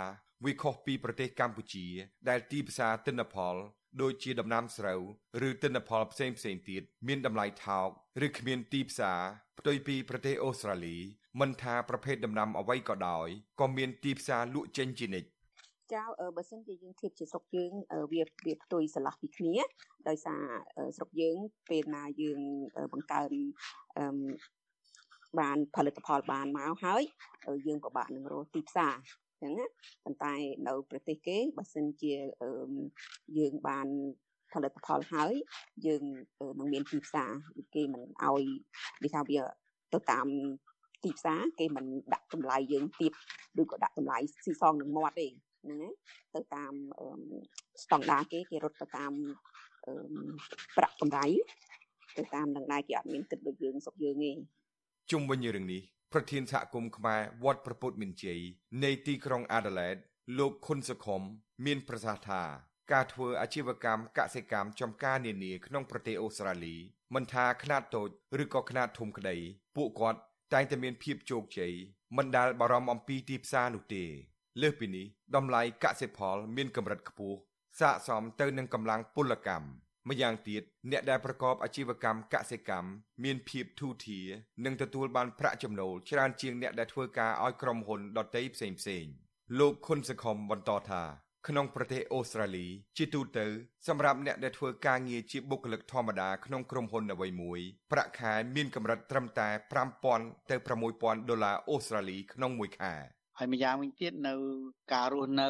[0.46, 1.88] វាខុសពីប្រទេសកម្ពុជា
[2.30, 3.56] ដែលទីផ្សារទិន្នផល
[4.02, 5.02] ដូចជាដំណាំស្រូវ
[5.48, 7.90] ឬទិន្នផលផ្សេងផ្សេងទៀតមានតម្លៃថោក
[8.26, 9.22] ឬគ្មានទីផ្សារ
[9.60, 10.98] ផ្ទុយពីប្រទេសអូស្ត្រាលី
[11.40, 13.28] មិនថាប្រភេទដំណាំអ្វីក៏ដោយ
[13.60, 15.30] ក៏មានទីផ្សារលក់ចេញជានិច្ច
[15.94, 16.02] ចៅ
[16.38, 17.72] បើសិនជាយើងធៀបជាស្រុកយើង
[18.14, 19.58] វាវាផ្ទុយស្រឡះពីគ្នា
[20.08, 20.44] ដោយសារ
[20.98, 21.38] ស្រុកយើង
[21.70, 22.40] ពេលណាយើង
[22.94, 23.32] បង្កើន
[25.40, 27.02] បានផលិតផលបានមកហើយ
[27.68, 28.96] យើងពិបាកនឹងរកទីផ្សារ
[29.42, 29.66] ចឹងណា
[30.04, 30.34] ប៉ុន្តែ
[30.68, 32.14] នៅប្រទេសគេបើសិនជា
[33.38, 33.88] យើងបាន
[34.54, 35.34] ផលិតផលហើយ
[35.86, 36.04] យើង
[36.60, 37.32] នឹងមានទីផ្សារ
[37.76, 38.42] គេមិនអោយ
[39.04, 39.40] វាថាវា
[39.94, 40.28] ទៅតាម
[41.04, 43.14] ទីផ្សារគេមិនដាក់តម្លៃយើងទៀប
[43.62, 45.28] ឬក៏ដាក់តម្លៃស៊ីសងនឹងមាត់ទេ
[45.64, 45.90] ហ្នឹងណា
[46.36, 46.74] ទៅតាម
[47.84, 49.12] ស្តង់ដារគេគេរត់ទៅតាម
[50.78, 51.26] ប្រាក់កម្រៃ
[52.18, 54.32] ទៅតាមនឹងដែរគេអត់មានគិតដូចយើងស្រុកយើងទេ
[55.12, 55.82] ជុំវិញរឿងនេះ
[56.14, 58.40] ប្រធានសហគមន៍ខ្មែរវត្តប្រពុតមានជ័យ
[58.84, 59.96] នៃទីក្រុងអាដាលេដ
[60.40, 61.22] លោកខុនសុខុម
[61.66, 62.44] មានប្រសាសន៍ថា
[62.92, 66.76] ការធ្វើអាជីវកម្មកសិកម្មចំការនានាក្នុងប្រទេសអូស្ត្រាលី
[67.16, 68.10] មិនថាខ្នាតតូច
[68.44, 69.36] ឬក៏ខ្នាតធំក្តី
[69.76, 70.20] ពួកគាត់
[70.54, 71.74] តែងតែមានភាពជោគជ័យ
[72.18, 74.06] មិនដែលបារម្ភអំពីទីផ្សារនោះទេ
[74.62, 75.06] លើសពីនេះ
[75.36, 77.38] តម្លៃកសិផលមានកម្រិតខ្ពស់
[77.80, 79.68] ស័ក្តិសមទៅនឹងកម្លាំងពលកម្ម
[80.10, 82.90] ម្យ៉ាងទៀតអ្នកដែលប្រកបអាជីវកម្មកសិកម្ម
[83.24, 84.28] មានភាពធូរធារ
[84.66, 88.68] និងទទួលបានប្រាក់ចំណូលច្រើនជាងអ្នកដែលធ្វើការឲ្យក្រុមហ៊ុនដទៃផ្សេ
[89.04, 89.14] ងៗ
[89.60, 91.04] លោកខុនសខុមបន្តថា
[91.48, 93.46] ក្នុងប្រទេសអូស្ត្រាលី ជាទូទៅ
[93.88, 97.60] សម្រាប់អ្នកដែលធ្វើការងារជាបុគ្គលិកធម្មតាក្នុងក្រុមហ៊ុនអ្វីមួយ
[97.92, 99.50] ប្រាក់ខែមានកម្រិតត្រឹមតែ
[100.00, 100.56] 5000ទៅ
[100.92, 102.94] 6000ដុល្លារអូស្ត្រាលីក្នុងមួយខែ
[103.42, 104.34] ហើយម្យ៉ាងវិញទៀតនៅ
[104.94, 105.50] ការរស់នៅ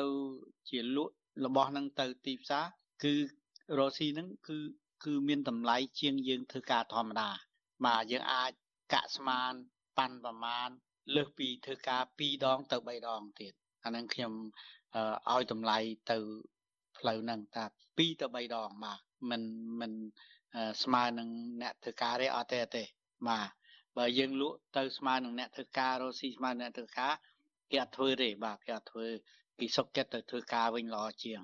[0.70, 1.14] ជាលក់
[1.46, 2.66] របស់នឹងទៅទីផ្សារ
[3.04, 3.14] គឺ
[3.78, 4.58] រស់ស៊ីនឹងគឺ
[5.06, 7.30] គឺមានតម្លៃជាងយើងធ្វើការធម្មតា
[7.86, 8.52] បាទយើងអាច
[8.94, 9.54] កាក់ស្មាន
[9.98, 10.70] ប៉ាន់ប្រមាណ
[11.16, 14.34] លើសពីធ្វើការ2ដងទៅ3ដងទៀតអានឹងខ្ញុំ
[15.32, 15.78] ឲ្យតម្លៃ
[16.12, 16.18] ទៅ
[16.98, 17.66] ផ្លូវហ្នឹងតា
[17.98, 19.42] 2ទៅ3ដងបាទមិន
[19.80, 19.92] មិន
[20.84, 21.30] ស្មើនឹង
[21.62, 22.84] អ្នកធ្វើការទេអត់ទេអត់ទេ
[23.30, 23.50] បាទ
[23.98, 27.14] បើយើងលក់ទៅស្មើនឹងអ្នកធ្វើការរស់ស៊ីស្មើនឹងអ្នកធ្វើការ
[27.72, 29.08] គេអត់ធ្វើទេបាទគេអត់ធ្វើ
[29.60, 31.40] គេសុកចិត្តទៅធ្វើការវិញល្អជាង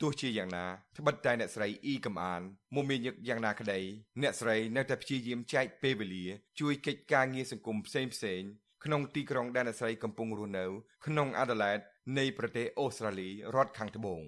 [0.00, 0.66] ទោះជាយ៉ាងណា
[0.98, 2.42] ត្បិតតែអ្នកស្រីអ៊ីកំអាន
[2.74, 3.80] មុំមានញឹកយ៉ាងណាក្តី
[4.22, 6.26] អ្នកស្រីនៅតែព្យាយាមចែកពេលវេលា
[6.60, 8.42] ជួយកិច្ចការងារសង្គមផ្សេងផ្សេង
[8.84, 10.66] ក្នុងទីក្រុងដែលអ្នកស្រីកំពុងរស់នៅ
[11.06, 11.78] ក្នុងអាដាលេដ
[12.18, 14.20] នៃប្រទេសអូស្ត្រាលីរដ្ឋខាងត្បូង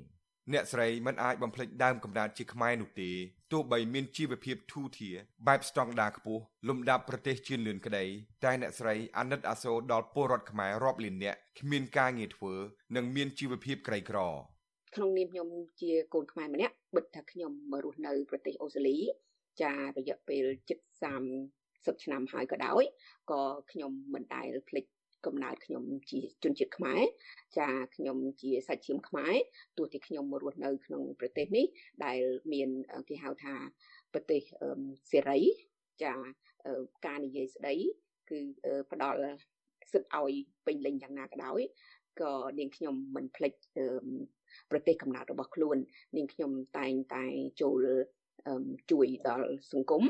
[0.52, 3.10] អ្នកស្រីមិនអាចបំភ្លេចដើមកំណើតជាខ្មែរនោះទេ
[3.52, 5.16] ទោះបីមានជីវភាពធូរធារ
[5.46, 8.04] បែបស្តង់ដារខ្ពស់លំដាប់ប្រទេសជឿនលឿនក្តី
[8.44, 12.54] តែអ្នកស្រីអាណិតអាសូរដល់ពលរដ្ឋខ្មែររាប់លាននាក់គ្មានការងារធ្វើ
[12.96, 14.18] និងមានជីវភាពក្រីក្រ
[14.94, 15.48] ក្នុងនាមខ្ញុំ
[15.80, 18.98] ជាកូនខ្មែរម្នាក់បិទថាខ្ញុំមករស់នៅប្រទេសអូស្ត្រាលី
[19.62, 20.44] ចារយៈពេល
[21.24, 22.82] 70ឆ្នាំហើយក៏ដោយ
[23.30, 24.84] ក៏ខ្ញុំមិនដែលភ្លេច
[25.26, 27.02] កំណើតខ្ញុំជាជនជាតិខ្មែរ
[27.58, 29.34] ចាខ្ញុំជាសាច់ឈាមខ្មែរ
[29.78, 31.66] ទោះជាខ្ញុំមករស់នៅក្នុងប្រទេសនេះ
[32.04, 32.18] ដែល
[32.52, 32.68] មាន
[33.08, 33.54] គេហៅថា
[34.12, 34.40] ប្រទេស
[35.10, 35.40] សេរី
[36.02, 36.14] ចា
[37.06, 37.74] ការនិយាយស្ដី
[38.30, 38.38] គឺ
[38.90, 39.20] ផ្ដល់
[39.92, 40.32] សិទ្ធឲ្យ
[40.66, 41.60] ពេញលេញយ៉ាងណាក៏ដោយ
[42.20, 43.52] ក៏នាងខ្ញុំមិនភ្លេច
[44.70, 45.76] ប្រទេសកំណើតរបស់ខ្លួន
[46.16, 47.24] នាងខ្ញុំតែងតែ
[47.62, 47.84] ចូល
[48.90, 50.02] ជួយដល់សង្គម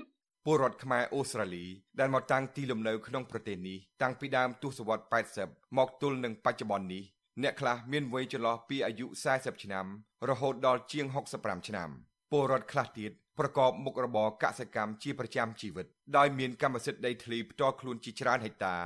[0.47, 1.64] ពលរដ្ឋខ្មែរអូស្ត្រាលី
[1.99, 5.09] ដែលមកតាំងទីលំនៅក្នុងប្រទេសនេះតាំងពីដើមទសវត្សរ៍
[5.43, 7.03] 80មកទល់នឹងបច្ចុប្បន្ននេះ
[7.43, 9.86] អ្នកខ្លះមានវ័យចន្លោះពីអាយុ40ឆ្នាំ
[10.28, 11.07] រហូតដល់ជាង
[11.38, 11.90] 65ឆ្នាំ
[12.30, 15.86] ពលរដ្ឋខ្លះទៀតប្រកបមុខរបរកសិកម្មជាប្រចាំជីវិត
[16.16, 18.76] ដោយមានកម្មសិទ្ធិដីធ្លីផ្ទាល់ខ្លួនជាច្រើនហិកតា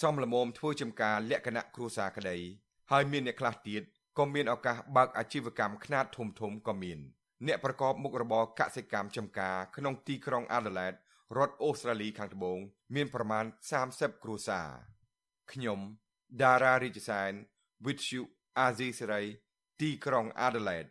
[0.00, 2.36] សមល្មមធ្វើចំការលក្ខណៈគ្រួសារក្តី
[2.90, 3.82] ហើយមានអ្នកខ្លះទៀត
[4.18, 6.98] ក៏មានឱកាសបើកអាជីវកម្មខ្នាតធំធំក៏មាន
[7.46, 10.92] អ្នកប្រកបមុខរបរកសិកម្មចំការក្នុងទីក្រុងអាដាលេដ
[11.36, 12.58] រដ្ឋអូស្ត្រាលីខាងត្បូង
[12.94, 13.44] មានប្រមាណ
[13.84, 14.68] 30គ្រួសារ
[15.52, 15.80] ខ្ញុំ
[16.42, 17.32] ដារ៉ារីជសែន
[17.84, 18.22] with you
[18.58, 19.22] អាស៊ីសេរី
[19.80, 20.90] ទីក្រុង Adelaide